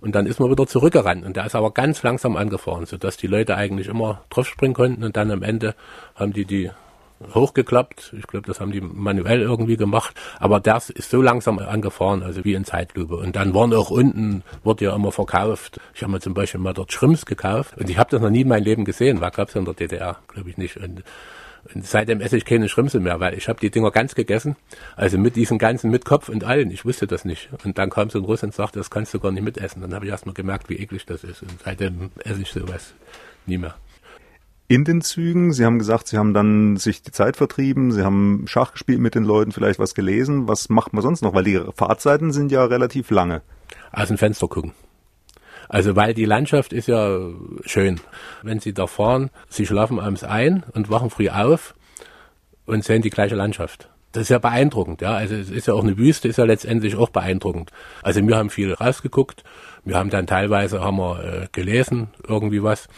Und 0.00 0.16
dann 0.16 0.26
ist 0.26 0.40
man 0.40 0.50
wieder 0.50 0.66
zurückgerannt. 0.66 1.24
Und 1.24 1.36
der 1.36 1.46
ist 1.46 1.54
aber 1.54 1.70
ganz 1.70 2.02
langsam 2.02 2.34
angefahren, 2.34 2.84
sodass 2.84 3.16
die 3.16 3.28
Leute 3.28 3.54
eigentlich 3.54 3.86
immer 3.86 4.24
draufspringen 4.28 4.74
konnten. 4.74 5.04
Und 5.04 5.16
dann 5.16 5.30
am 5.30 5.44
Ende 5.44 5.76
haben 6.16 6.32
die 6.32 6.46
die 6.46 6.72
hochgeklappt. 7.34 8.14
Ich 8.18 8.26
glaube, 8.26 8.46
das 8.46 8.60
haben 8.60 8.72
die 8.72 8.80
manuell 8.80 9.40
irgendwie 9.40 9.76
gemacht. 9.76 10.14
Aber 10.38 10.60
das 10.60 10.90
ist 10.90 11.10
so 11.10 11.22
langsam 11.22 11.58
angefahren, 11.58 12.22
also 12.22 12.44
wie 12.44 12.54
in 12.54 12.64
Zeitlupe. 12.64 13.16
Und 13.16 13.36
dann 13.36 13.54
waren 13.54 13.72
auch 13.74 13.90
unten, 13.90 14.42
wurde 14.64 14.86
ja 14.86 14.94
immer 14.94 15.12
verkauft. 15.12 15.80
Ich 15.94 16.02
habe 16.02 16.12
mir 16.12 16.20
zum 16.20 16.34
Beispiel 16.34 16.60
mal 16.60 16.74
dort 16.74 16.92
Schrimps 16.92 17.26
gekauft. 17.26 17.76
Und 17.78 17.88
ich 17.90 17.98
habe 17.98 18.10
das 18.10 18.20
noch 18.20 18.30
nie 18.30 18.42
in 18.42 18.48
meinem 18.48 18.64
Leben 18.64 18.84
gesehen. 18.84 19.20
War 19.20 19.30
gab 19.30 19.48
es 19.48 19.54
in 19.54 19.64
der 19.64 19.74
DDR, 19.74 20.18
glaube 20.28 20.50
ich 20.50 20.56
nicht. 20.56 20.76
Und, 20.76 21.02
und 21.74 21.86
seitdem 21.86 22.20
esse 22.20 22.36
ich 22.36 22.44
keine 22.44 22.68
Schrimpse 22.68 23.00
mehr, 23.00 23.20
weil 23.20 23.34
ich 23.34 23.48
habe 23.48 23.60
die 23.60 23.70
Dinger 23.70 23.90
ganz 23.90 24.14
gegessen. 24.14 24.56
Also 24.96 25.18
mit 25.18 25.36
diesen 25.36 25.58
ganzen, 25.58 25.90
mit 25.90 26.04
Kopf 26.04 26.28
und 26.28 26.44
allen. 26.44 26.70
Ich 26.70 26.84
wusste 26.84 27.06
das 27.06 27.24
nicht. 27.24 27.50
Und 27.64 27.78
dann 27.78 27.90
kam 27.90 28.10
so 28.10 28.18
ein 28.18 28.24
Russ 28.24 28.42
und 28.42 28.54
sagte, 28.54 28.78
das 28.78 28.90
kannst 28.90 29.14
du 29.14 29.20
gar 29.20 29.32
nicht 29.32 29.44
mitessen. 29.44 29.82
Dann 29.82 29.94
habe 29.94 30.06
ich 30.06 30.10
erst 30.10 30.26
mal 30.26 30.32
gemerkt, 30.32 30.68
wie 30.68 30.78
eklig 30.78 31.06
das 31.06 31.24
ist. 31.24 31.42
Und 31.42 31.52
seitdem 31.64 32.10
esse 32.24 32.42
ich 32.42 32.50
sowas 32.50 32.94
nie 33.46 33.58
mehr 33.58 33.74
in 34.72 34.84
den 34.84 35.02
Zügen. 35.02 35.52
Sie 35.52 35.66
haben 35.66 35.78
gesagt, 35.78 36.08
Sie 36.08 36.16
haben 36.16 36.32
dann 36.32 36.78
sich 36.78 37.02
die 37.02 37.10
Zeit 37.12 37.36
vertrieben, 37.36 37.92
Sie 37.92 38.02
haben 38.02 38.44
Schach 38.46 38.72
gespielt 38.72 39.00
mit 39.00 39.14
den 39.14 39.24
Leuten, 39.24 39.52
vielleicht 39.52 39.78
was 39.78 39.94
gelesen. 39.94 40.48
Was 40.48 40.70
macht 40.70 40.94
man 40.94 41.02
sonst 41.02 41.20
noch? 41.20 41.34
Weil 41.34 41.44
die 41.44 41.60
Fahrzeiten 41.74 42.32
sind 42.32 42.50
ja 42.50 42.64
relativ 42.64 43.10
lange. 43.10 43.42
Aus 43.92 44.08
dem 44.08 44.16
Fenster 44.16 44.48
gucken. 44.48 44.72
Also 45.68 45.94
weil 45.94 46.14
die 46.14 46.24
Landschaft 46.24 46.72
ist 46.72 46.88
ja 46.88 47.18
schön. 47.66 48.00
Wenn 48.42 48.60
Sie 48.60 48.72
da 48.72 48.86
fahren, 48.86 49.28
Sie 49.50 49.66
schlafen 49.66 50.00
abends 50.00 50.24
ein 50.24 50.64
und 50.72 50.88
wachen 50.88 51.10
früh 51.10 51.28
auf 51.28 51.74
und 52.64 52.82
sehen 52.82 53.02
die 53.02 53.10
gleiche 53.10 53.34
Landschaft. 53.34 53.90
Das 54.12 54.22
ist 54.22 54.28
ja 54.30 54.38
beeindruckend, 54.38 55.02
ja. 55.02 55.14
Also 55.14 55.34
es 55.34 55.50
ist 55.50 55.66
ja 55.66 55.74
auch 55.74 55.82
eine 55.82 55.98
Wüste, 55.98 56.28
ist 56.28 56.38
ja 56.38 56.44
letztendlich 56.44 56.96
auch 56.96 57.10
beeindruckend. 57.10 57.70
Also 58.02 58.26
wir 58.26 58.36
haben 58.36 58.48
viel 58.48 58.72
rausgeguckt, 58.72 59.44
wir 59.84 59.96
haben 59.96 60.08
dann 60.08 60.26
teilweise 60.26 60.80
haben 60.80 60.96
wir 60.96 61.24
äh, 61.24 61.46
gelesen, 61.52 62.08
irgendwie 62.26 62.62
was 62.62 62.88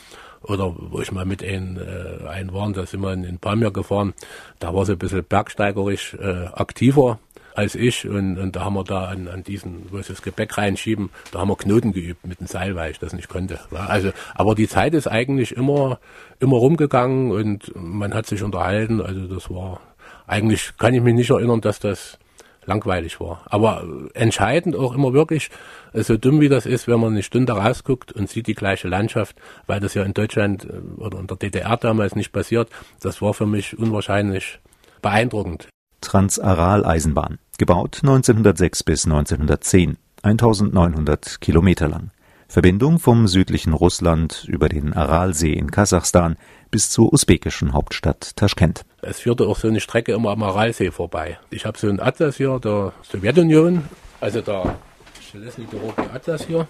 oder 0.44 0.74
wo 0.76 1.00
ich 1.00 1.12
mal 1.12 1.24
mit 1.24 1.42
ein, 1.42 1.78
äh, 1.78 2.26
ein 2.28 2.52
war, 2.52 2.70
da 2.72 2.86
sind 2.86 3.00
wir 3.00 3.12
in, 3.12 3.24
in 3.24 3.38
Pamir 3.38 3.70
gefahren, 3.70 4.14
da 4.60 4.74
war 4.74 4.84
sie 4.86 4.92
ein 4.92 4.98
bisschen 4.98 5.24
bergsteigerisch 5.24 6.14
äh, 6.14 6.46
aktiver 6.52 7.18
als 7.54 7.74
ich. 7.74 8.06
Und, 8.06 8.38
und 8.38 8.56
da 8.56 8.64
haben 8.64 8.74
wir 8.74 8.84
da 8.84 9.06
an, 9.06 9.28
an 9.28 9.42
diesen, 9.42 9.86
wo 9.90 10.02
sie 10.02 10.12
das 10.12 10.22
Gepäck 10.22 10.58
reinschieben, 10.58 11.10
da 11.32 11.38
haben 11.38 11.48
wir 11.48 11.56
Knoten 11.56 11.92
geübt 11.92 12.26
mit 12.26 12.40
dem 12.40 12.46
Seil, 12.46 12.74
weil 12.74 12.90
ich 12.90 12.98
das 12.98 13.12
nicht 13.12 13.28
konnte. 13.28 13.58
Also, 13.70 14.10
aber 14.34 14.54
die 14.54 14.68
Zeit 14.68 14.94
ist 14.94 15.06
eigentlich 15.06 15.56
immer, 15.56 15.98
immer 16.40 16.56
rumgegangen 16.56 17.30
und 17.30 17.72
man 17.74 18.12
hat 18.12 18.26
sich 18.26 18.42
unterhalten, 18.42 19.00
also 19.00 19.26
das 19.26 19.48
war, 19.50 19.80
eigentlich 20.26 20.76
kann 20.78 20.94
ich 20.94 21.02
mich 21.02 21.14
nicht 21.14 21.30
erinnern, 21.30 21.60
dass 21.60 21.78
das 21.78 22.18
langweilig 22.66 23.20
war. 23.20 23.42
Aber 23.46 23.84
entscheidend 24.14 24.76
auch 24.76 24.94
immer 24.94 25.12
wirklich, 25.12 25.50
so 25.92 26.16
dumm 26.16 26.40
wie 26.40 26.48
das 26.48 26.66
ist, 26.66 26.88
wenn 26.88 27.00
man 27.00 27.12
eine 27.12 27.22
Stunde 27.22 27.52
rausguckt 27.52 28.12
und 28.12 28.28
sieht 28.28 28.46
die 28.46 28.54
gleiche 28.54 28.88
Landschaft, 28.88 29.36
weil 29.66 29.80
das 29.80 29.94
ja 29.94 30.02
in 30.02 30.14
Deutschland 30.14 30.64
äh, 30.64 31.00
oder 31.00 31.18
in 31.18 31.26
der 31.26 31.36
DDR 31.36 31.76
damals 31.76 32.16
nicht 32.16 32.32
passiert, 32.32 32.68
das 33.00 33.22
war 33.22 33.34
für 33.34 33.46
mich 33.46 33.78
unwahrscheinlich 33.78 34.58
beeindruckend. 35.02 35.68
Transaral-Eisenbahn, 36.00 37.38
gebaut 37.58 38.00
1906 38.02 38.82
bis 38.82 39.04
1910, 39.06 39.96
1900 40.22 41.40
Kilometer 41.40 41.88
lang. 41.88 42.10
Verbindung 42.46 42.98
vom 42.98 43.26
südlichen 43.26 43.72
Russland 43.72 44.44
über 44.46 44.68
den 44.68 44.92
Aralsee 44.92 45.52
in 45.52 45.70
Kasachstan 45.70 46.36
bis 46.70 46.90
zur 46.90 47.12
usbekischen 47.12 47.72
Hauptstadt 47.72 48.36
Taschkent. 48.36 48.84
Es 49.06 49.20
führte 49.20 49.46
auch 49.46 49.58
so 49.58 49.68
eine 49.68 49.80
Strecke 49.80 50.12
immer 50.12 50.30
am 50.30 50.42
Aralsee 50.42 50.90
vorbei. 50.90 51.38
Ich 51.50 51.66
habe 51.66 51.76
so 51.78 51.88
einen 51.88 52.00
Atlas 52.00 52.36
hier 52.36 52.58
der 52.58 52.92
Sowjetunion, 53.02 53.84
also 54.20 54.40
der 54.40 54.76
Schleswig 55.20 55.68
Atlas 56.12 56.46
hier. 56.46 56.66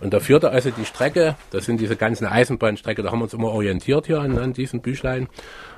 Und 0.00 0.12
da 0.12 0.20
führte 0.20 0.50
also 0.50 0.70
die 0.70 0.84
Strecke, 0.84 1.36
das 1.50 1.64
sind 1.64 1.80
diese 1.80 1.96
ganzen 1.96 2.26
Eisenbahnstrecke, 2.26 3.02
da 3.02 3.10
haben 3.10 3.20
wir 3.20 3.24
uns 3.24 3.34
immer 3.34 3.50
orientiert 3.50 4.06
hier 4.06 4.20
an, 4.20 4.36
an 4.38 4.52
diesen 4.52 4.80
Büchlein. 4.80 5.28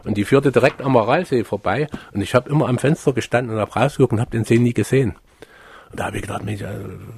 Und 0.04 0.16
die 0.16 0.24
führte 0.24 0.50
direkt 0.50 0.80
am 0.80 0.96
Aralsee 0.96 1.44
vorbei. 1.44 1.86
Und 2.12 2.20
ich 2.20 2.34
habe 2.34 2.50
immer 2.50 2.68
am 2.68 2.78
Fenster 2.78 3.12
gestanden 3.12 3.54
und 3.54 3.60
habe 3.60 3.72
rausgeguckt 3.72 4.12
und 4.12 4.20
habe 4.20 4.30
den 4.30 4.44
See 4.44 4.58
nie 4.58 4.72
gesehen. 4.72 5.16
Und 5.92 6.00
da 6.00 6.06
habe 6.06 6.16
ich 6.16 6.22
gedacht, 6.22 6.42
Mensch, 6.42 6.64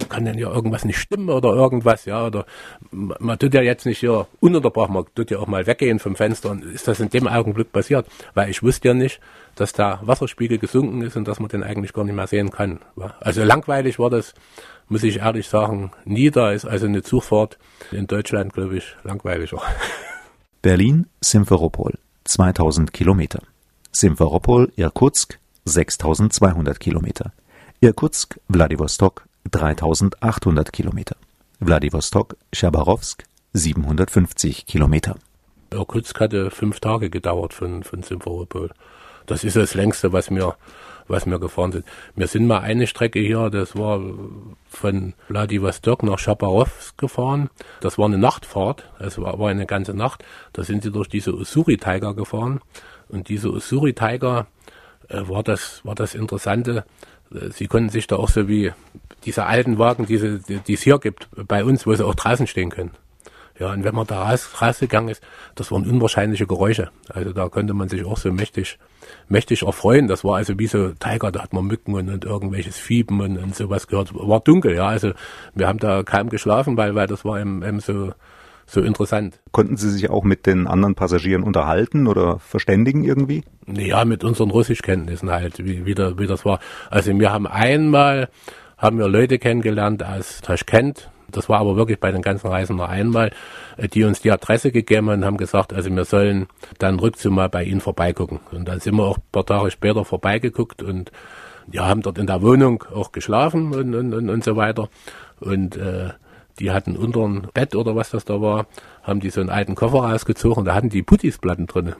kann 0.09 0.25
denn 0.25 0.37
ja 0.37 0.53
irgendwas 0.53 0.85
nicht 0.85 0.99
stimmen 0.99 1.31
oder 1.31 1.51
irgendwas, 1.51 2.07
ja, 2.07 2.27
oder 2.27 2.45
man 2.91 3.39
tut 3.39 3.55
ja 3.55 3.63
jetzt 3.63 3.87
nicht 3.87 4.01
hier 4.01 4.27
ununterbrochen, 4.41 4.95
man 4.95 5.05
tut 5.15 5.31
ja 5.31 5.39
auch 5.39 5.47
mal 5.47 5.67
weggehen 5.69 6.01
vom 6.01 6.17
Fenster 6.17 6.51
und 6.51 6.65
ist 6.65 6.89
das 6.89 6.99
in 6.99 7.09
dem 7.09 7.29
Augenblick 7.29 7.71
passiert, 7.71 8.07
weil 8.35 8.51
ich 8.51 8.65
wusste 8.65 8.89
ja 8.89 8.95
nicht, 8.95 9.21
dass 9.55 9.75
der 9.75 10.01
Wasserspiegel 10.03 10.59
gesunken 10.59 11.03
ist 11.03 11.17
und 11.17 11.29
dass 11.29 11.39
man 11.39 11.49
den 11.49 11.63
eigentlich 11.63 11.93
gar 11.93 12.03
nicht 12.03 12.17
mehr 12.17 12.27
sehen 12.27 12.51
kann. 12.51 12.81
Also 13.21 13.45
langweilig 13.45 14.01
war 14.01 14.11
das, 14.11 14.35
muss 14.89 15.05
ich 15.05 15.19
ehrlich 15.19 15.49
sagen, 15.49 15.93
nie. 16.05 16.33
Da 16.33 16.51
ist 16.51 16.65
also 16.65 16.87
eine 16.87 17.05
Zugfahrt 17.05 17.59
in 17.93 18.09
Deutschland, 18.09 18.55
glaube 18.55 18.77
ich, 18.77 18.97
langweiliger. 19.05 19.63
Berlin, 20.63 21.07
Simferopol, 21.21 21.95
2000 22.25 22.93
Kilometer. 22.93 23.41
Simferopol, 23.93 24.73
Irkutsk, 24.75 25.39
6200 25.65 26.81
Kilometer. 26.81 27.33
Irkutsk, 27.85 28.41
Wladiwostok 28.49 29.27
3800 29.51 30.73
Kilometer. 30.73 31.17
Wladiwostok, 31.61 32.35
Chabarowsk 32.51 33.25
750 33.53 34.65
Kilometer. 34.65 35.17
Irkutsk 35.71 36.19
hatte 36.19 36.51
fünf 36.51 36.81
Tage 36.81 37.11
gedauert 37.11 37.53
von, 37.53 37.83
von 37.83 38.03
Simferopol. 38.03 38.71
Das 39.27 39.45
ist 39.45 39.57
das 39.57 39.75
längste, 39.75 40.15
was 40.15 40.31
wir, 40.31 40.57
was 41.09 41.27
wir 41.27 41.39
gefahren 41.39 41.73
sind. 41.73 41.85
Wir 42.17 42.27
sind 42.27 42.47
mal 42.47 42.61
eine 42.61 42.87
Strecke 42.87 43.19
hier, 43.19 43.51
das 43.51 43.77
war 43.77 44.01
von 44.67 45.13
Wladiwostok 45.29 46.05
nach 46.05 46.19
Chabarowsk 46.19 46.97
gefahren. 46.97 47.51
Das 47.83 47.99
war 47.99 48.07
eine 48.07 48.17
Nachtfahrt, 48.17 48.89
es 48.99 49.19
war, 49.19 49.39
war 49.39 49.51
eine 49.51 49.67
ganze 49.67 49.93
Nacht. 49.93 50.25
Da 50.55 50.65
sind 50.65 50.85
sie 50.85 50.91
durch 50.91 51.09
diese 51.09 51.35
Usuri-Tiger 51.35 52.15
gefahren. 52.15 52.63
Und 53.11 53.29
diese 53.29 53.51
Usuri-Tiger 53.51 54.47
äh, 55.09 55.29
war 55.29 55.43
das, 55.43 55.85
war 55.85 55.95
das 55.95 56.15
Interessante. 56.15 56.85
Sie 57.51 57.67
konnten 57.67 57.89
sich 57.89 58.07
da 58.07 58.17
auch 58.17 58.29
so 58.29 58.49
wie 58.49 58.73
diese 59.25 59.47
alten 59.47 59.79
Wagen, 59.79 60.07
diese, 60.07 60.39
die 60.39 60.75
es 60.75 60.83
hier 60.83 60.99
gibt, 60.99 61.29
bei 61.49 61.65
uns, 61.65 61.87
wo 61.87 61.95
sie 61.95 62.05
auch 62.05 62.15
draußen 62.15 62.47
stehen 62.47 62.71
können. 62.71 62.93
Ja, 63.59 63.73
und 63.73 63.85
wenn 63.85 63.95
man 63.95 64.07
da 64.07 64.29
raus, 64.29 64.51
rausgegangen 64.61 65.11
ist, 65.11 65.23
das 65.55 65.71
waren 65.71 65.89
unwahrscheinliche 65.89 66.47
Geräusche. 66.47 66.91
Also 67.09 67.33
da 67.33 67.49
konnte 67.49 67.73
man 67.73 67.89
sich 67.89 68.05
auch 68.05 68.17
so 68.17 68.33
mächtig, 68.33 68.79
mächtig 69.29 69.63
erfreuen. 69.63 70.09
Das 70.09 70.25
war 70.25 70.37
also 70.37 70.59
wie 70.59 70.67
so 70.67 70.91
Tiger, 70.91 71.31
da 71.31 71.43
hat 71.43 71.53
man 71.53 71.65
Mücken 71.65 71.95
und, 71.95 72.09
und 72.09 72.25
irgendwelches 72.25 72.77
Fieben 72.77 73.21
und, 73.21 73.39
und 73.39 73.55
sowas 73.55 73.87
gehört. 73.87 74.13
War 74.13 74.41
dunkel, 74.41 74.75
ja. 74.75 74.89
Also 74.89 75.13
wir 75.55 75.69
haben 75.69 75.79
da 75.79 76.03
kaum 76.03 76.31
geschlafen, 76.31 76.77
weil, 76.77 76.97
weil 76.97 77.07
das 77.07 77.25
war 77.25 77.41
eben, 77.41 77.63
eben 77.63 77.79
so, 77.79 78.13
so 78.67 78.81
interessant. 78.81 79.41
Konnten 79.53 79.77
Sie 79.77 79.91
sich 79.91 80.11
auch 80.11 80.25
mit 80.25 80.47
den 80.47 80.67
anderen 80.67 80.95
Passagieren 80.95 81.43
unterhalten 81.43 82.07
oder 82.07 82.39
verständigen 82.39 83.05
irgendwie? 83.05 83.45
Ja, 83.67 84.05
mit 84.05 84.25
unseren 84.25 84.51
Russischkenntnissen 84.51 85.31
halt, 85.31 85.65
wie, 85.65 85.87
wie, 85.87 85.95
das, 85.95 86.19
wie 86.19 86.27
das 86.27 86.45
war. 86.45 86.61
Also 86.91 87.19
wir 87.19 87.33
haben 87.33 87.47
einmal, 87.47 88.29
haben 88.79 88.99
wir 88.99 89.09
Leute 89.09 89.39
kennengelernt 89.39 90.05
aus 90.05 90.41
Taschkent, 90.41 91.11
das 91.35 91.49
war 91.49 91.59
aber 91.59 91.77
wirklich 91.77 91.99
bei 91.99 92.13
den 92.13 92.23
ganzen 92.23 92.49
Reisen 92.49 92.77
nur 92.77 92.89
einmal, 92.89 93.31
äh, 93.77 93.89
die 93.89 94.05
uns 94.05 94.21
die 94.21 94.31
Adresse 94.31 94.71
gegeben 94.71 95.11
haben 95.11 95.19
und 95.19 95.25
haben 95.25 95.37
gesagt, 95.37 95.73
also 95.73 95.91
wir 95.91 96.05
sollen 96.05 96.47
dann 96.79 96.99
rückzu 96.99 97.31
mal 97.31 97.49
bei 97.49 97.65
ihnen 97.65 97.81
vorbeigucken. 97.81 98.41
Und 98.53 98.69
dann 98.69 98.81
sind 98.81 98.95
wir 98.97 99.05
auch 99.05 99.19
ein 99.19 99.23
paar 99.33 99.47
Tage 99.47 99.71
später 99.71 100.05
vorbeigeguckt 100.05 100.83
und 100.83 101.11
ja, 101.71 101.87
haben 101.87 102.03
dort 102.03 102.19
in 102.19 102.27
der 102.27 102.43
Wohnung 102.43 102.85
auch 102.95 103.13
geschlafen 103.13 103.75
und, 103.75 103.95
und, 103.95 104.15
und, 104.15 104.31
und 104.31 104.45
so 104.45 104.57
weiter. 104.57 104.89
Und 105.41 105.77
äh, 105.77 106.11
die 106.59 106.71
hatten 106.71 106.97
unter 106.97 107.27
ein 107.27 107.49
Bett 107.53 107.75
oder 107.75 107.97
was 107.97 108.11
das 108.11 108.25
da 108.25 108.41
war, 108.41 108.67
haben 109.03 109.21
die 109.21 109.31
so 109.31 109.41
einen 109.41 109.51
alten 109.51 109.75
Koffer 109.75 109.99
rausgezogen, 109.99 110.65
da 110.65 110.75
hatten 110.75 110.89
die 110.89 111.03
Puttisplatten 111.03 111.67
drin. 111.67 111.95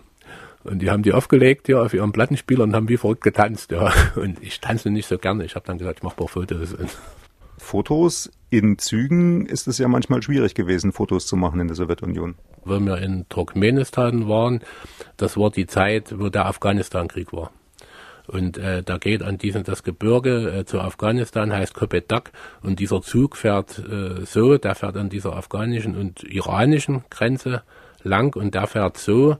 Und 0.65 0.79
die 0.81 0.91
haben 0.91 1.03
die 1.03 1.13
aufgelegt 1.13 1.69
ja, 1.69 1.83
auf 1.83 1.93
ihren 1.93 2.13
Plattenspieler 2.13 2.65
und 2.65 2.75
haben 2.75 2.89
wie 2.89 2.97
verrückt 2.97 3.23
getanzt. 3.23 3.71
Ja. 3.71 3.93
Und 4.17 4.43
ich 4.43 4.61
tanze 4.61 4.89
nicht 4.91 5.07
so 5.07 5.19
gerne. 5.19 5.45
Ich 5.45 5.57
habe 5.57 5.67
dann 5.67 5.77
gesagt, 5.77 5.99
ich 5.99 6.03
mache 6.03 6.15
ein 6.15 6.17
paar 6.17 6.29
Fotos. 6.29 6.75
Fotos 7.59 8.31
in 8.51 8.79
Zügen 8.79 9.47
ist 9.47 9.69
es 9.69 9.79
ja 9.79 9.89
manchmal 9.89 10.23
schwierig 10.23 10.55
gewesen, 10.55 10.93
Fotos 10.93 11.27
zu 11.27 11.37
machen 11.37 11.61
in 11.61 11.69
der 11.69 11.77
Sowjetunion. 11.77 12.35
Wo 12.65 12.79
wir 12.81 12.99
in 12.99 13.29
Turkmenistan 13.29 14.29
waren, 14.29 14.61
das 15.17 15.37
war 15.37 15.51
die 15.51 15.67
Zeit, 15.67 16.19
wo 16.19 16.31
der 16.31 16.47
Afghanistan-Krieg 16.47 17.33
war. 17.33 17.51
Und 18.27 18.57
äh, 18.57 18.83
da 18.83 18.99
geht 18.99 19.23
an 19.23 19.39
diesem 19.39 19.65
das 19.65 19.83
Gebirge 19.83 20.51
äh, 20.51 20.65
zu 20.65 20.81
Afghanistan, 20.81 21.53
heißt 21.53 21.75
Kopetak. 21.75 22.33
Und 22.63 22.81
dieser 22.81 23.03
Zug 23.03 23.37
fährt 23.37 23.79
äh, 23.79 24.25
so, 24.25 24.57
der 24.57 24.75
fährt 24.75 24.97
an 24.97 25.11
dieser 25.11 25.37
afghanischen 25.37 25.95
und 25.97 26.23
iranischen 26.25 27.05
Grenze 27.11 27.63
lang 28.03 28.35
und 28.35 28.55
der 28.55 28.67
fährt 28.67 28.97
so, 28.97 29.37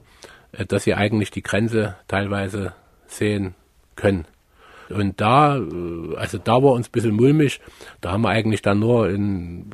äh, 0.51 0.65
dass 0.65 0.83
sie 0.83 0.93
eigentlich 0.93 1.31
die 1.31 1.43
Grenze 1.43 1.95
teilweise 2.07 2.73
sehen 3.07 3.55
können. 3.95 4.25
Und 4.89 5.19
da, 5.21 5.57
äh, 5.57 6.15
also 6.15 6.37
da 6.37 6.61
war 6.63 6.73
uns 6.73 6.87
ein 6.87 6.91
bisschen 6.91 7.15
mulmig. 7.15 7.59
Da 8.01 8.11
haben 8.11 8.21
wir 8.21 8.29
eigentlich 8.29 8.61
dann 8.61 8.79
nur 8.79 9.09
in, 9.09 9.69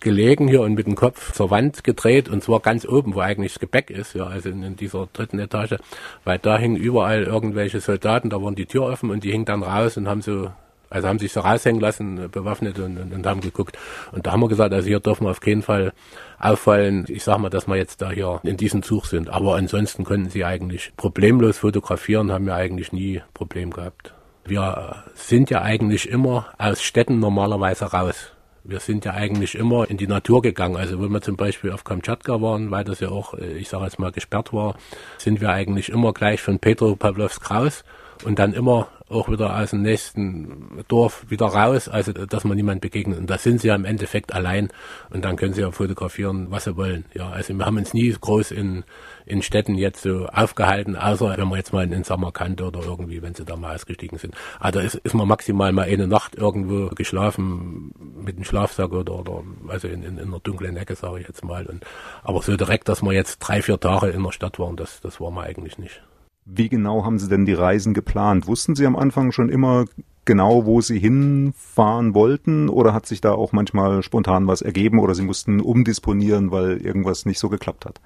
gelegen 0.00 0.48
hier 0.48 0.62
und 0.62 0.74
mit 0.74 0.86
dem 0.86 0.94
Kopf 0.94 1.32
zur 1.32 1.50
Wand 1.50 1.84
gedreht 1.84 2.28
und 2.28 2.42
zwar 2.42 2.60
ganz 2.60 2.86
oben, 2.86 3.14
wo 3.14 3.20
eigentlich 3.20 3.54
das 3.54 3.60
Gebäck 3.60 3.90
ist, 3.90 4.14
ja, 4.14 4.26
also 4.26 4.48
in, 4.48 4.62
in 4.62 4.76
dieser 4.76 5.08
dritten 5.12 5.38
Etage, 5.38 5.76
weil 6.24 6.38
da 6.38 6.58
hingen 6.58 6.76
überall 6.76 7.24
irgendwelche 7.24 7.80
Soldaten, 7.80 8.30
da 8.30 8.42
waren 8.42 8.54
die 8.54 8.66
Tür 8.66 8.84
offen 8.84 9.10
und 9.10 9.24
die 9.24 9.32
hingen 9.32 9.44
dann 9.44 9.62
raus 9.62 9.96
und 9.96 10.08
haben 10.08 10.22
so 10.22 10.50
also 10.90 11.08
haben 11.08 11.18
sich 11.18 11.32
so 11.32 11.40
raushängen 11.40 11.80
lassen, 11.80 12.30
bewaffnet 12.30 12.78
und, 12.78 12.96
und, 12.96 13.12
und, 13.12 13.26
haben 13.26 13.40
geguckt. 13.40 13.76
Und 14.12 14.26
da 14.26 14.32
haben 14.32 14.40
wir 14.40 14.48
gesagt, 14.48 14.72
also 14.72 14.86
hier 14.86 15.00
dürfen 15.00 15.26
wir 15.26 15.30
auf 15.30 15.40
keinen 15.40 15.62
Fall 15.62 15.92
auffallen. 16.38 17.04
Ich 17.08 17.24
sag 17.24 17.38
mal, 17.38 17.50
dass 17.50 17.66
wir 17.66 17.74
jetzt 17.74 18.00
da 18.00 18.12
hier 18.12 18.38
in 18.44 18.56
diesem 18.56 18.84
Zug 18.84 19.06
sind. 19.06 19.28
Aber 19.28 19.56
ansonsten 19.56 20.04
könnten 20.04 20.30
sie 20.30 20.44
eigentlich 20.44 20.92
problemlos 20.96 21.58
fotografieren, 21.58 22.30
haben 22.30 22.46
wir 22.46 22.54
eigentlich 22.54 22.92
nie 22.92 23.22
Problem 23.32 23.72
gehabt. 23.72 24.14
Wir 24.46 25.04
sind 25.14 25.48
ja 25.50 25.62
eigentlich 25.62 26.08
immer 26.08 26.46
aus 26.58 26.82
Städten 26.82 27.18
normalerweise 27.18 27.86
raus. 27.86 28.32
Wir 28.62 28.80
sind 28.80 29.04
ja 29.04 29.12
eigentlich 29.12 29.54
immer 29.54 29.88
in 29.88 29.96
die 29.96 30.06
Natur 30.06 30.42
gegangen. 30.42 30.76
Also 30.76 31.00
wenn 31.02 31.10
wir 31.10 31.22
zum 31.22 31.36
Beispiel 31.36 31.72
auf 31.72 31.84
Kamtschatka 31.84 32.40
waren, 32.40 32.70
weil 32.70 32.84
das 32.84 33.00
ja 33.00 33.08
auch, 33.08 33.34
äh, 33.34 33.56
ich 33.58 33.68
sage 33.68 33.84
jetzt 33.84 33.98
mal, 33.98 34.12
gesperrt 34.12 34.52
war, 34.52 34.76
sind 35.18 35.40
wir 35.40 35.50
eigentlich 35.50 35.88
immer 35.88 36.12
gleich 36.12 36.42
von 36.42 36.58
Petropavlovsk 36.58 37.50
raus 37.50 37.84
und 38.24 38.38
dann 38.38 38.52
immer 38.52 38.88
auch 39.14 39.28
wieder 39.28 39.56
aus 39.58 39.70
dem 39.70 39.82
nächsten 39.82 40.84
Dorf 40.88 41.24
wieder 41.28 41.46
raus, 41.46 41.88
also 41.88 42.12
dass 42.12 42.44
man 42.44 42.56
niemand 42.56 42.80
begegnet. 42.80 43.18
Und 43.18 43.30
da 43.30 43.38
sind 43.38 43.60
sie 43.60 43.68
ja 43.68 43.74
im 43.74 43.84
Endeffekt 43.84 44.34
allein 44.34 44.68
und 45.10 45.24
dann 45.24 45.36
können 45.36 45.54
sie 45.54 45.62
ja 45.62 45.70
fotografieren, 45.70 46.48
was 46.50 46.64
sie 46.64 46.76
wollen. 46.76 47.04
Ja, 47.14 47.30
also 47.30 47.54
wir 47.54 47.64
haben 47.64 47.76
uns 47.76 47.94
nie 47.94 48.10
groß 48.10 48.50
in, 48.50 48.84
in 49.26 49.42
Städten 49.42 49.76
jetzt 49.76 50.02
so 50.02 50.26
aufgehalten, 50.26 50.96
außer 50.96 51.36
wenn 51.36 51.48
man 51.48 51.58
jetzt 51.58 51.72
mal 51.72 51.90
in 51.90 52.04
Samarkand 52.04 52.60
oder 52.60 52.80
irgendwie, 52.80 53.22
wenn 53.22 53.34
sie 53.34 53.44
da 53.44 53.56
mal 53.56 53.74
ausgestiegen 53.74 54.18
sind. 54.18 54.34
Also 54.60 54.80
ist, 54.80 54.96
ist 54.96 55.14
man 55.14 55.28
maximal 55.28 55.72
mal 55.72 55.84
eine 55.84 56.06
Nacht 56.06 56.34
irgendwo 56.36 56.88
geschlafen 56.88 57.92
mit 58.22 58.36
einem 58.36 58.44
Schlafsack 58.44 58.92
oder, 58.92 59.14
oder 59.14 59.42
also 59.68 59.88
in, 59.88 60.02
in, 60.02 60.18
in 60.18 60.28
einer 60.28 60.40
dunklen 60.40 60.76
Ecke, 60.76 60.94
sage 60.94 61.20
ich 61.20 61.28
jetzt 61.28 61.44
mal. 61.44 61.66
Und, 61.66 61.84
aber 62.22 62.42
so 62.42 62.56
direkt, 62.56 62.88
dass 62.88 63.02
wir 63.02 63.12
jetzt 63.12 63.38
drei, 63.38 63.62
vier 63.62 63.78
Tage 63.78 64.08
in 64.08 64.22
der 64.22 64.32
Stadt 64.32 64.58
waren, 64.58 64.76
das, 64.76 65.00
das 65.00 65.20
war 65.20 65.30
man 65.30 65.44
eigentlich 65.44 65.78
nicht. 65.78 66.02
Wie 66.46 66.68
genau 66.68 67.04
haben 67.04 67.18
Sie 67.18 67.28
denn 67.28 67.46
die 67.46 67.54
Reisen 67.54 67.94
geplant? 67.94 68.46
Wussten 68.46 68.74
Sie 68.74 68.86
am 68.86 68.96
Anfang 68.96 69.32
schon 69.32 69.48
immer 69.48 69.86
genau, 70.26 70.66
wo 70.66 70.80
Sie 70.80 70.98
hinfahren 70.98 72.14
wollten 72.14 72.68
oder 72.68 72.92
hat 72.92 73.06
sich 73.06 73.20
da 73.20 73.32
auch 73.32 73.52
manchmal 73.52 74.02
spontan 74.02 74.46
was 74.46 74.60
ergeben 74.60 74.98
oder 74.98 75.14
Sie 75.14 75.22
mussten 75.22 75.60
umdisponieren, 75.60 76.50
weil 76.50 76.78
irgendwas 76.78 77.24
nicht 77.24 77.38
so 77.38 77.48
geklappt 77.48 77.86
hat? 77.86 78.00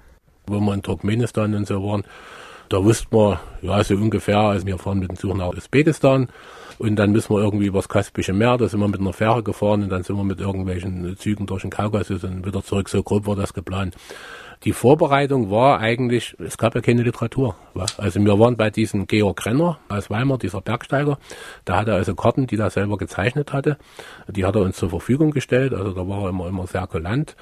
Wo 0.47 0.59
wir 0.59 0.73
in 0.73 0.81
Turkmenistan 0.81 1.53
und 1.53 1.67
so 1.67 1.83
waren, 1.83 2.03
da 2.69 2.83
wussten 2.83 3.15
wir, 3.15 3.41
ja, 3.61 3.83
so 3.83 3.95
ungefähr, 3.95 4.37
also 4.37 4.65
wir 4.65 4.77
fahren 4.77 4.99
mit 4.99 5.09
dem 5.09 5.17
Zug 5.17 5.35
nach 5.35 5.49
Usbekistan 5.49 6.29
und 6.77 6.95
dann 6.95 7.11
müssen 7.11 7.35
wir 7.35 7.41
irgendwie 7.41 7.65
übers 7.65 7.89
Kaspische 7.89 8.31
Meer, 8.31 8.57
da 8.57 8.69
sind 8.69 8.79
wir 8.79 8.87
mit 8.87 9.01
einer 9.01 9.11
Fähre 9.13 9.43
gefahren 9.43 9.83
und 9.83 9.89
dann 9.89 10.03
sind 10.03 10.15
wir 10.15 10.23
mit 10.23 10.39
irgendwelchen 10.39 11.17
Zügen 11.17 11.45
durch 11.45 11.63
den 11.63 11.71
Kaukasus 11.71 12.23
und 12.23 12.45
wieder 12.45 12.63
zurück. 12.63 12.87
So 12.87 13.03
grob 13.03 13.27
war 13.27 13.35
das 13.35 13.53
geplant. 13.53 13.95
Die 14.65 14.73
Vorbereitung 14.73 15.49
war 15.49 15.79
eigentlich, 15.79 16.35
es 16.37 16.57
gab 16.57 16.75
ja 16.75 16.81
keine 16.81 17.03
Literatur. 17.03 17.55
Also 17.97 18.19
wir 18.19 18.39
waren 18.39 18.57
bei 18.57 18.69
diesem 18.69 19.07
Georg 19.07 19.45
Renner 19.45 19.79
aus 19.87 20.09
Weimar, 20.09 20.37
dieser 20.37 20.59
Bergsteiger. 20.59 21.17
Da 21.63 21.77
hatte 21.77 21.91
er 21.91 21.97
also 21.97 22.13
Karten, 22.13 22.45
die 22.45 22.57
er 22.57 22.69
selber 22.69 22.97
gezeichnet 22.97 23.53
hatte. 23.53 23.77
Die 24.27 24.43
hat 24.45 24.55
er 24.55 24.61
uns 24.61 24.75
zur 24.75 24.89
Verfügung 24.89 25.31
gestellt. 25.31 25.73
Also 25.73 25.93
da 25.93 26.05
war 26.09 26.23
er 26.23 26.29
immer, 26.29 26.47
immer 26.47 26.67
sehr 26.67 26.85
kulant. 26.87 27.37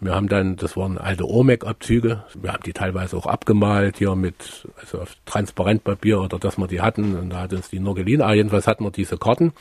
Wir 0.00 0.14
haben 0.14 0.28
dann, 0.28 0.56
das 0.56 0.74
waren 0.74 0.96
alte 0.96 1.26
Ormec-Abzüge. 1.26 2.24
Wir 2.40 2.52
haben 2.54 2.62
die 2.64 2.72
teilweise 2.72 3.18
auch 3.18 3.26
abgemalt 3.26 3.98
hier 3.98 4.16
mit, 4.16 4.66
also 4.80 5.02
auf 5.02 5.14
Transparentpapier 5.26 6.22
oder 6.22 6.38
dass 6.38 6.56
wir 6.56 6.68
die 6.68 6.80
hatten. 6.80 7.18
Und 7.18 7.30
da 7.30 7.42
hat 7.42 7.52
uns 7.52 7.68
die 7.68 7.80
nur 7.80 7.94
geliehen. 7.94 8.22
Aber 8.22 8.34
jedenfalls 8.34 8.66
hatten 8.66 8.82
wir 8.82 8.90
diese 8.90 9.18
Karten. 9.18 9.52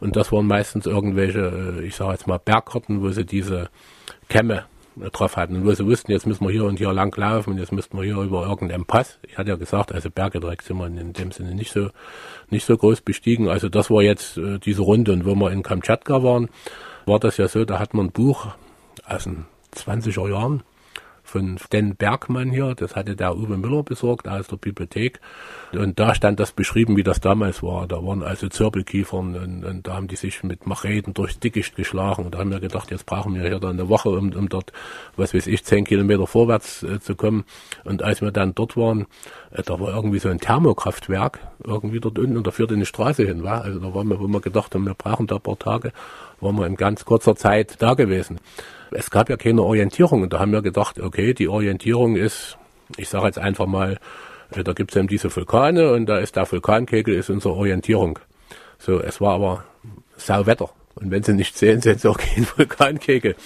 Und 0.00 0.16
das 0.16 0.32
waren 0.32 0.48
meistens 0.48 0.86
irgendwelche, 0.86 1.78
äh, 1.78 1.86
ich 1.86 1.94
sage 1.94 2.10
jetzt 2.10 2.26
mal 2.26 2.38
Bergkarten, 2.38 3.02
wo 3.02 3.10
sie 3.10 3.24
diese 3.24 3.68
Kämme 4.28 4.64
drauf 5.12 5.36
hatten. 5.36 5.64
Wo 5.64 5.72
sie 5.72 5.86
wussten, 5.86 6.12
jetzt 6.12 6.26
müssen 6.26 6.44
wir 6.44 6.50
hier 6.50 6.64
und 6.64 6.78
hier 6.78 6.92
lang 6.92 7.16
laufen 7.16 7.50
und 7.52 7.58
jetzt 7.58 7.72
müssten 7.72 7.96
wir 7.96 8.04
hier 8.04 8.16
über 8.16 8.46
irgendeinen 8.46 8.84
Pass. 8.84 9.18
Ich 9.22 9.38
hatte 9.38 9.50
ja 9.50 9.56
gesagt, 9.56 9.92
also 9.92 10.10
Berge 10.10 10.40
direkt 10.40 10.64
sind 10.64 10.78
wir 10.78 10.86
in 10.86 11.12
dem 11.12 11.32
Sinne 11.32 11.54
nicht 11.54 11.72
so, 11.72 11.90
nicht 12.50 12.66
so 12.66 12.76
groß 12.76 13.02
bestiegen. 13.02 13.48
Also 13.48 13.68
das 13.68 13.90
war 13.90 14.02
jetzt 14.02 14.38
äh, 14.38 14.58
diese 14.58 14.82
Runde. 14.82 15.12
Und 15.12 15.24
wo 15.24 15.34
wir 15.34 15.50
in 15.50 15.62
Kamtschatka 15.62 16.22
waren, 16.22 16.48
war 17.04 17.20
das 17.20 17.36
ja 17.36 17.48
so, 17.48 17.64
da 17.64 17.78
hat 17.78 17.94
man 17.94 18.06
ein 18.06 18.12
Buch 18.12 18.48
aus 19.06 19.24
den 19.24 19.46
20er 19.74 20.28
Jahren 20.28 20.62
von 21.36 21.58
Den 21.72 21.96
Bergmann 21.96 22.50
hier, 22.50 22.74
das 22.74 22.96
hatte 22.96 23.16
der 23.16 23.36
Uwe 23.36 23.56
Müller 23.56 23.82
besorgt 23.82 24.28
aus 24.28 24.46
der 24.48 24.56
Bibliothek. 24.56 25.20
Und 25.72 25.98
da 25.98 26.14
stand 26.14 26.40
das 26.40 26.52
beschrieben, 26.52 26.96
wie 26.96 27.02
das 27.02 27.20
damals 27.20 27.62
war. 27.62 27.86
Da 27.86 27.96
waren 27.96 28.22
also 28.22 28.48
Zirbelkiefern 28.48 29.36
und, 29.36 29.64
und 29.64 29.86
da 29.86 29.94
haben 29.94 30.08
die 30.08 30.16
sich 30.16 30.42
mit 30.42 30.66
Macheten 30.66 31.14
durchs 31.14 31.38
Dickicht 31.38 31.76
geschlagen. 31.76 32.24
Und 32.24 32.34
da 32.34 32.38
haben 32.38 32.50
wir 32.50 32.60
gedacht, 32.60 32.90
jetzt 32.90 33.06
brauchen 33.06 33.34
wir 33.34 33.42
hier 33.42 33.58
dann 33.58 33.72
eine 33.72 33.88
Woche, 33.88 34.10
um, 34.10 34.32
um 34.32 34.48
dort, 34.48 34.72
was 35.16 35.34
weiß 35.34 35.46
ich, 35.46 35.64
zehn 35.64 35.84
Kilometer 35.84 36.26
vorwärts 36.26 36.82
äh, 36.82 37.00
zu 37.00 37.14
kommen. 37.14 37.44
Und 37.84 38.02
als 38.02 38.22
wir 38.22 38.30
dann 38.30 38.54
dort 38.54 38.76
waren, 38.76 39.06
äh, 39.50 39.62
da 39.62 39.78
war 39.78 39.94
irgendwie 39.94 40.18
so 40.18 40.28
ein 40.28 40.40
Thermokraftwerk 40.40 41.40
irgendwie 41.64 42.00
dort 42.00 42.18
unten 42.18 42.36
und 42.36 42.46
da 42.46 42.50
führte 42.50 42.74
eine 42.74 42.86
Straße 42.86 43.24
hin. 43.24 43.42
War. 43.42 43.62
Also 43.62 43.78
da 43.80 43.94
waren 43.94 44.08
wir, 44.08 44.20
wo 44.20 44.26
wir 44.26 44.40
gedacht 44.40 44.74
haben, 44.74 44.86
wir 44.86 44.94
brauchen 44.94 45.26
da 45.26 45.36
ein 45.36 45.42
paar 45.42 45.58
Tage, 45.58 45.92
waren 46.40 46.56
wir 46.56 46.66
in 46.66 46.76
ganz 46.76 47.04
kurzer 47.04 47.36
Zeit 47.36 47.80
da 47.80 47.94
gewesen 47.94 48.38
es 48.90 49.10
gab 49.10 49.28
ja 49.28 49.36
keine 49.36 49.62
Orientierung 49.62 50.22
und 50.22 50.32
da 50.32 50.40
haben 50.40 50.52
wir 50.52 50.62
gedacht, 50.62 51.00
okay, 51.00 51.34
die 51.34 51.48
Orientierung 51.48 52.16
ist, 52.16 52.56
ich 52.96 53.08
sage 53.08 53.26
jetzt 53.26 53.38
einfach 53.38 53.66
mal, 53.66 53.98
äh, 54.54 54.62
da 54.62 54.72
gibt 54.72 54.92
es 54.92 54.96
eben 54.96 55.08
diese 55.08 55.34
Vulkane 55.34 55.92
und 55.92 56.06
da 56.06 56.18
ist 56.18 56.36
der 56.36 56.50
Vulkankegel 56.50 57.14
ist 57.14 57.30
unsere 57.30 57.54
Orientierung. 57.54 58.18
So, 58.78 59.00
es 59.00 59.20
war 59.20 59.34
aber 59.34 59.64
Sauwetter. 60.16 60.70
Und 60.96 61.10
wenn 61.10 61.22
Sie 61.22 61.34
nicht 61.34 61.56
sehen, 61.56 61.80
sehen 61.82 61.98
Sie 61.98 62.08
auch 62.08 62.18
keinen 62.18 62.46
Vulkankegel. 62.56 63.36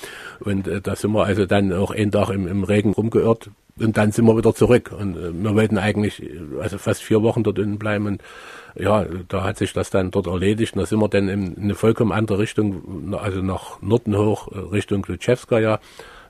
Und 0.40 0.66
äh, 0.66 0.80
da 0.80 0.96
sind 0.96 1.12
wir 1.12 1.24
also 1.24 1.46
dann 1.46 1.72
auch 1.72 1.90
einen 1.90 2.12
Tag 2.12 2.30
im, 2.30 2.46
im 2.46 2.64
Regen 2.64 2.92
rumgeirrt 2.92 3.50
und 3.78 3.96
dann 3.96 4.12
sind 4.12 4.26
wir 4.26 4.36
wieder 4.36 4.54
zurück. 4.54 4.92
Und 4.96 5.16
äh, 5.16 5.32
wir 5.32 5.54
wollten 5.54 5.78
eigentlich 5.78 6.22
äh, 6.22 6.38
also 6.60 6.78
fast 6.78 7.02
vier 7.02 7.22
Wochen 7.22 7.42
dort 7.42 7.58
unten 7.58 7.78
bleiben. 7.78 8.06
Und 8.06 8.22
ja, 8.76 9.04
da 9.28 9.42
hat 9.42 9.58
sich 9.58 9.72
das 9.72 9.90
dann 9.90 10.10
dort 10.10 10.26
erledigt. 10.26 10.74
Und 10.74 10.80
da 10.80 10.86
sind 10.86 11.00
wir 11.00 11.08
dann 11.08 11.28
in 11.28 11.56
eine 11.58 11.74
vollkommen 11.74 12.12
andere 12.12 12.38
Richtung, 12.38 13.14
also 13.14 13.40
nach 13.40 13.82
Norden 13.82 14.16
hoch, 14.16 14.52
äh, 14.52 14.58
Richtung 14.58 15.02
Klutschewskaja, 15.02 15.80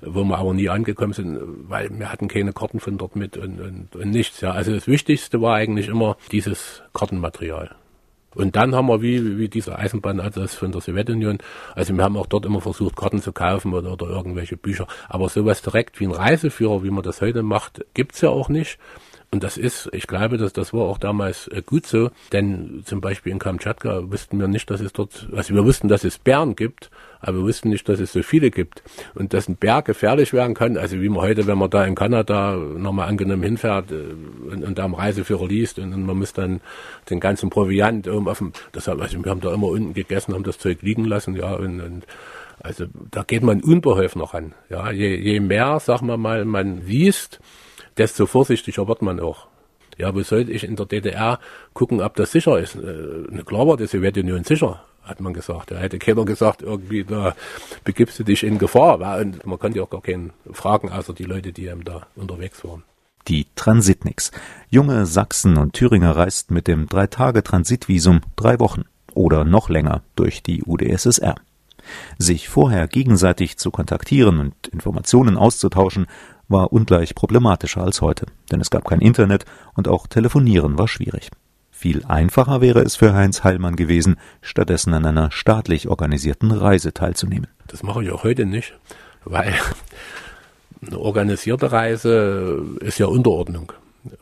wo 0.01 0.25
wir 0.25 0.39
aber 0.39 0.55
nie 0.55 0.69
angekommen 0.69 1.13
sind, 1.13 1.39
weil 1.69 1.91
wir 1.91 2.11
hatten 2.11 2.29
keine 2.29 2.53
Karten 2.53 2.81
von 2.81 2.97
dort 2.97 3.17
mit 3.17 3.37
und, 3.37 3.61
und, 3.61 3.97
und 3.97 4.11
nichts. 4.11 4.41
Ja, 4.41 4.53
also 4.53 4.73
das 4.73 4.87
Wichtigste 4.87 5.43
war 5.43 5.57
eigentlich 5.57 5.89
immer 5.89 6.17
dieses 6.33 6.83
Kartenmaterial. 6.95 7.77
Und 8.35 8.55
dann 8.57 8.75
haben 8.75 8.87
wir 8.87 9.03
wie, 9.03 9.39
wie 9.39 9.49
diese 9.49 9.77
Eisenbahnatlas 9.77 10.55
von 10.55 10.71
der 10.73 10.81
Sowjetunion, 10.81 11.39
also 11.75 11.95
wir 11.95 12.05
haben 12.05 12.17
auch 12.17 12.27
dort 12.27 12.47
immer 12.47 12.61
versucht, 12.61 12.97
Karten 12.97 13.21
zu 13.21 13.33
kaufen 13.33 13.75
oder, 13.75 13.93
oder 13.93 14.07
irgendwelche 14.07 14.57
Bücher. 14.57 14.87
Aber 15.09 15.29
sowas 15.29 15.63
direkt 15.63 15.99
wie 15.99 16.07
ein 16.07 16.13
Reiseführer, 16.13 16.85
wie 16.85 16.91
man 16.91 17.03
das 17.03 17.21
heute 17.21 17.43
macht, 17.43 17.85
gibt's 17.95 18.21
ja 18.21 18.29
auch 18.29 18.49
nicht. 18.49 18.79
Und 19.33 19.45
das 19.45 19.57
ist, 19.57 19.89
ich 19.93 20.09
glaube, 20.09 20.39
dass 20.39 20.53
das 20.53 20.73
war 20.73 20.83
auch 20.83 20.99
damals 20.99 21.47
äh, 21.49 21.63
gut 21.65 21.87
so, 21.87 22.11
denn 22.33 22.83
zum 22.85 23.01
Beispiel 23.01 23.31
in 23.31 23.39
Kamtschatka 23.39 24.11
wussten 24.11 24.41
wir 24.41 24.49
nicht, 24.49 24.69
dass 24.69 24.81
es 24.81 24.93
dort, 24.93 25.29
also 25.33 25.55
wir 25.55 25.65
wussten, 25.65 25.87
dass 25.87 26.03
es 26.03 26.19
Bären 26.19 26.57
gibt, 26.57 26.91
aber 27.21 27.37
wir 27.37 27.45
wussten 27.45 27.69
nicht, 27.69 27.89
dass 27.89 28.01
es 28.01 28.13
so 28.13 28.25
viele 28.25 28.51
gibt 28.51 28.83
und 29.15 29.33
dass 29.33 29.47
ein 29.47 29.55
Bär 29.55 29.83
gefährlich 29.83 30.33
werden 30.33 30.55
kann. 30.55 30.77
Also 30.77 31.01
wie 31.01 31.09
man 31.09 31.21
heute, 31.21 31.47
wenn 31.47 31.59
man 31.59 31.71
da 31.71 31.85
in 31.85 31.95
Kanada 31.95 32.57
nochmal 32.57 33.09
angenommen 33.09 33.45
hinfährt 33.45 33.93
äh, 33.93 34.03
und, 34.51 34.65
und, 34.65 34.79
da 34.79 34.85
am 34.85 34.95
Reiseführer 34.95 35.47
liest 35.47 35.79
und, 35.79 35.95
und 35.95 36.05
man 36.05 36.19
muss 36.19 36.33
dann 36.33 36.61
den 37.09 37.21
ganzen 37.21 37.51
Proviant 37.51 38.09
oben 38.09 38.27
auf 38.27 38.39
dem, 38.39 38.53
deshalb, 38.75 39.01
also 39.01 39.25
wir 39.25 39.31
haben 39.31 39.41
da 39.41 39.55
immer 39.55 39.69
unten 39.69 39.95
gegessen, 39.95 40.35
haben 40.35 40.43
das 40.43 40.59
Zeug 40.59 40.83
liegen 40.83 41.05
lassen, 41.05 41.37
ja, 41.37 41.55
und, 41.55 41.81
und 41.81 42.05
also 42.59 42.87
da 43.13 43.23
geht 43.23 43.45
man 43.45 43.63
unbeholfen 43.63 44.19
noch 44.19 44.35
an. 44.35 44.55
Ja, 44.69 44.91
je, 44.91 45.15
je 45.15 45.39
mehr, 45.39 45.79
sagen 45.79 46.09
wir 46.09 46.17
mal, 46.17 46.45
man 46.45 46.85
liest, 46.85 47.39
desto 48.01 48.27
vorsichtiger 48.27 48.89
wird 48.89 49.03
man 49.03 49.21
auch. 49.21 49.47
Ja, 49.99 50.15
wo 50.15 50.23
sollte 50.23 50.51
ich 50.53 50.65
in 50.65 50.77
der 50.77 50.87
DDR 50.87 51.39
gucken, 51.75 52.01
ob 52.01 52.15
das 52.17 52.33
sicher 52.33 52.59
ist? 52.59 52.75
Äh, 52.75 53.43
klar 53.45 53.67
war 53.69 53.77
die 53.77 53.87
Sowjetunion 53.87 54.45
sicher, 54.45 54.83
hat 55.03 55.21
man 55.21 55.35
gesagt. 55.35 55.71
Da 55.71 55.77
hätte 55.77 55.99
keiner 55.99 56.25
gesagt, 56.25 56.63
irgendwie, 56.63 57.05
da 57.05 57.35
begibst 57.85 58.19
du 58.19 58.25
dich 58.25 58.43
in 58.43 58.57
Gefahr. 58.59 58.95
Und 59.21 59.45
man 59.47 59.59
konnte 59.59 59.79
ja 59.79 59.85
auch 59.85 59.91
gar 59.91 60.01
keinen 60.01 60.33
fragen, 60.51 60.91
außer 60.91 61.13
die 61.13 61.25
Leute, 61.25 61.53
die 61.53 61.67
eben 61.67 61.85
da 61.85 62.07
unterwegs 62.17 62.65
waren. 62.65 62.83
die 63.29 63.47
Transitniks. 63.55 64.31
Junge 64.71 65.07
Sachsen 65.07 65.59
und 65.59 65.75
Thüringer 65.75 66.17
reisten 66.17 66.55
mit 66.55 66.67
dem 66.67 66.87
Drei-Tage-Transitvisum 66.89 68.23
drei 68.37 68.59
Wochen 68.59 68.85
oder 69.13 69.45
noch 69.45 69.69
länger 69.69 70.03
durch 70.17 70.43
die 70.43 70.63
UdSSR. 70.65 71.35
Sich 72.19 72.49
vorher 72.49 72.89
gegenseitig 72.89 73.59
zu 73.59 73.71
kontaktieren 73.71 74.39
und 74.39 74.69
Informationen 74.69 75.37
auszutauschen, 75.37 76.07
war 76.51 76.73
ungleich 76.73 77.15
problematischer 77.15 77.83
als 77.83 78.03
heute, 78.03 78.27
denn 78.51 78.61
es 78.61 78.71
gab 78.71 78.85
kein 78.85 79.01
Internet 79.01 79.45
und 79.75 79.89
auch 79.89 80.07
Telefonieren 80.07 80.79
war 80.79 80.89
schwierig. 80.89 81.31
Viel 81.71 82.05
einfacher 82.05 82.61
wäre 82.61 82.81
es 82.81 82.97
für 82.97 83.15
Heinz 83.15 83.43
Heilmann 83.43 83.77
gewesen, 83.77 84.17
stattdessen 84.43 84.93
an 84.93 85.07
einer 85.07 85.31
staatlich 85.31 85.89
organisierten 85.89 86.51
Reise 86.51 86.93
teilzunehmen. 86.93 87.47
Das 87.69 87.83
mache 87.83 88.05
ich 88.05 88.11
auch 88.11 88.25
heute 88.25 88.45
nicht, 88.45 88.75
weil 89.25 89.55
eine 90.87 90.99
organisierte 90.99 91.73
Reise 91.73 92.63
ist 92.81 92.99
ja 92.99 93.07
Unterordnung. 93.07 93.73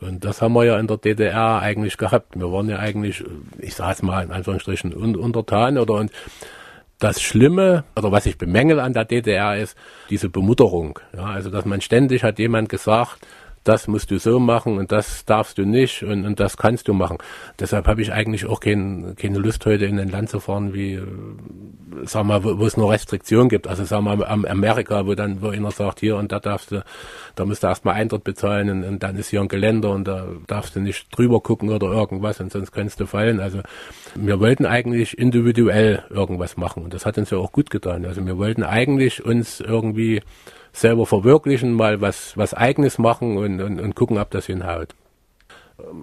Und 0.01 0.23
das 0.23 0.41
haben 0.41 0.53
wir 0.53 0.65
ja 0.65 0.79
in 0.79 0.87
der 0.87 0.97
DDR 0.97 1.59
eigentlich 1.59 1.97
gehabt. 1.97 2.39
Wir 2.39 2.51
waren 2.51 2.69
ja 2.69 2.79
eigentlich, 2.79 3.23
ich 3.57 3.75
sage 3.75 3.93
es 3.93 4.01
mal 4.01 4.23
in 4.23 4.31
Anführungsstrichen, 4.31 4.93
untertan 4.93 5.77
oder 5.77 5.95
und 5.95 6.11
das 6.99 7.21
Schlimme 7.21 7.85
oder 7.95 8.11
was 8.11 8.25
ich 8.25 8.37
bemängel 8.37 8.79
an 8.79 8.93
der 8.93 9.05
DDR 9.05 9.57
ist 9.57 9.77
diese 10.09 10.29
Bemutterung. 10.29 10.99
Ja, 11.15 11.25
also 11.25 11.49
dass 11.49 11.65
man 11.65 11.81
ständig 11.81 12.23
hat 12.23 12.39
jemand 12.39 12.69
gesagt, 12.69 13.25
das 13.63 13.87
musst 13.87 14.11
du 14.11 14.19
so 14.19 14.39
machen 14.39 14.77
und 14.77 14.91
das 14.91 15.25
darfst 15.25 15.57
du 15.57 15.65
nicht 15.65 16.03
und, 16.03 16.25
und 16.25 16.39
das 16.39 16.57
kannst 16.57 16.87
du 16.87 16.93
machen. 16.93 17.17
Deshalb 17.59 17.87
habe 17.87 18.01
ich 18.01 18.11
eigentlich 18.11 18.45
auch 18.45 18.59
kein, 18.59 19.15
keine 19.17 19.37
Lust, 19.37 19.65
heute 19.65 19.85
in 19.85 19.99
ein 19.99 20.09
Land 20.09 20.29
zu 20.29 20.39
fahren, 20.39 20.73
wie, 20.73 20.93
äh, 20.93 21.03
sag 22.05 22.25
mal, 22.25 22.43
wo, 22.43 22.57
wo 22.57 22.65
es 22.65 22.77
nur 22.77 22.91
Restriktionen 22.91 23.49
gibt. 23.49 23.67
Also 23.67 23.83
sag 23.83 24.01
mal, 24.01 24.23
am 24.23 24.45
Amerika, 24.45 25.05
wo 25.05 25.15
dann, 25.15 25.41
wo 25.41 25.49
einer 25.49 25.71
sagt, 25.71 25.99
hier 25.99 26.15
und 26.15 26.31
da 26.31 26.39
darfst 26.39 26.71
du, 26.71 26.83
da 27.35 27.45
musst 27.45 27.63
du 27.63 27.67
erstmal 27.67 27.95
Eintritt 27.95 28.23
bezahlen 28.23 28.69
und, 28.69 28.83
und 28.83 29.03
dann 29.03 29.17
ist 29.17 29.29
hier 29.29 29.41
ein 29.41 29.47
Geländer 29.47 29.91
und 29.91 30.07
da 30.07 30.27
darfst 30.47 30.75
du 30.75 30.79
nicht 30.79 31.07
drüber 31.15 31.41
gucken 31.41 31.69
oder 31.69 31.87
irgendwas 31.87 32.39
und 32.39 32.51
sonst 32.51 32.71
kannst 32.71 32.99
du 32.99 33.05
fallen. 33.05 33.39
Also 33.39 33.61
wir 34.15 34.39
wollten 34.39 34.65
eigentlich 34.65 35.17
individuell 35.17 36.03
irgendwas 36.09 36.57
machen 36.57 36.83
und 36.83 36.93
das 36.93 37.05
hat 37.05 37.17
uns 37.17 37.29
ja 37.29 37.37
auch 37.37 37.51
gut 37.51 37.69
getan. 37.69 38.05
Also 38.05 38.25
wir 38.25 38.37
wollten 38.37 38.63
eigentlich 38.63 39.23
uns 39.25 39.59
irgendwie 39.59 40.21
selber 40.73 41.05
verwirklichen, 41.05 41.73
mal 41.73 42.01
was, 42.01 42.35
was 42.37 42.53
eigenes 42.53 42.97
machen 42.97 43.37
und, 43.37 43.61
und, 43.61 43.79
und 43.79 43.95
gucken, 43.95 44.17
ob 44.17 44.31
das 44.31 44.45
hinhaut. 44.45 44.95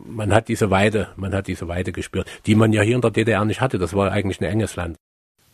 Man 0.06 0.32
hat 0.32 0.48
diese 0.48 0.70
Weide, 0.70 1.08
man 1.16 1.34
hat 1.34 1.48
diese 1.48 1.68
Weide 1.68 1.92
gespürt, 1.92 2.28
die 2.46 2.54
man 2.54 2.72
ja 2.72 2.82
hier 2.82 2.94
in 2.94 3.02
der 3.02 3.10
DDR 3.10 3.44
nicht 3.44 3.60
hatte. 3.60 3.78
Das 3.78 3.94
war 3.94 4.10
eigentlich 4.10 4.40
ein 4.40 4.44
enges 4.44 4.76
Land. 4.76 4.96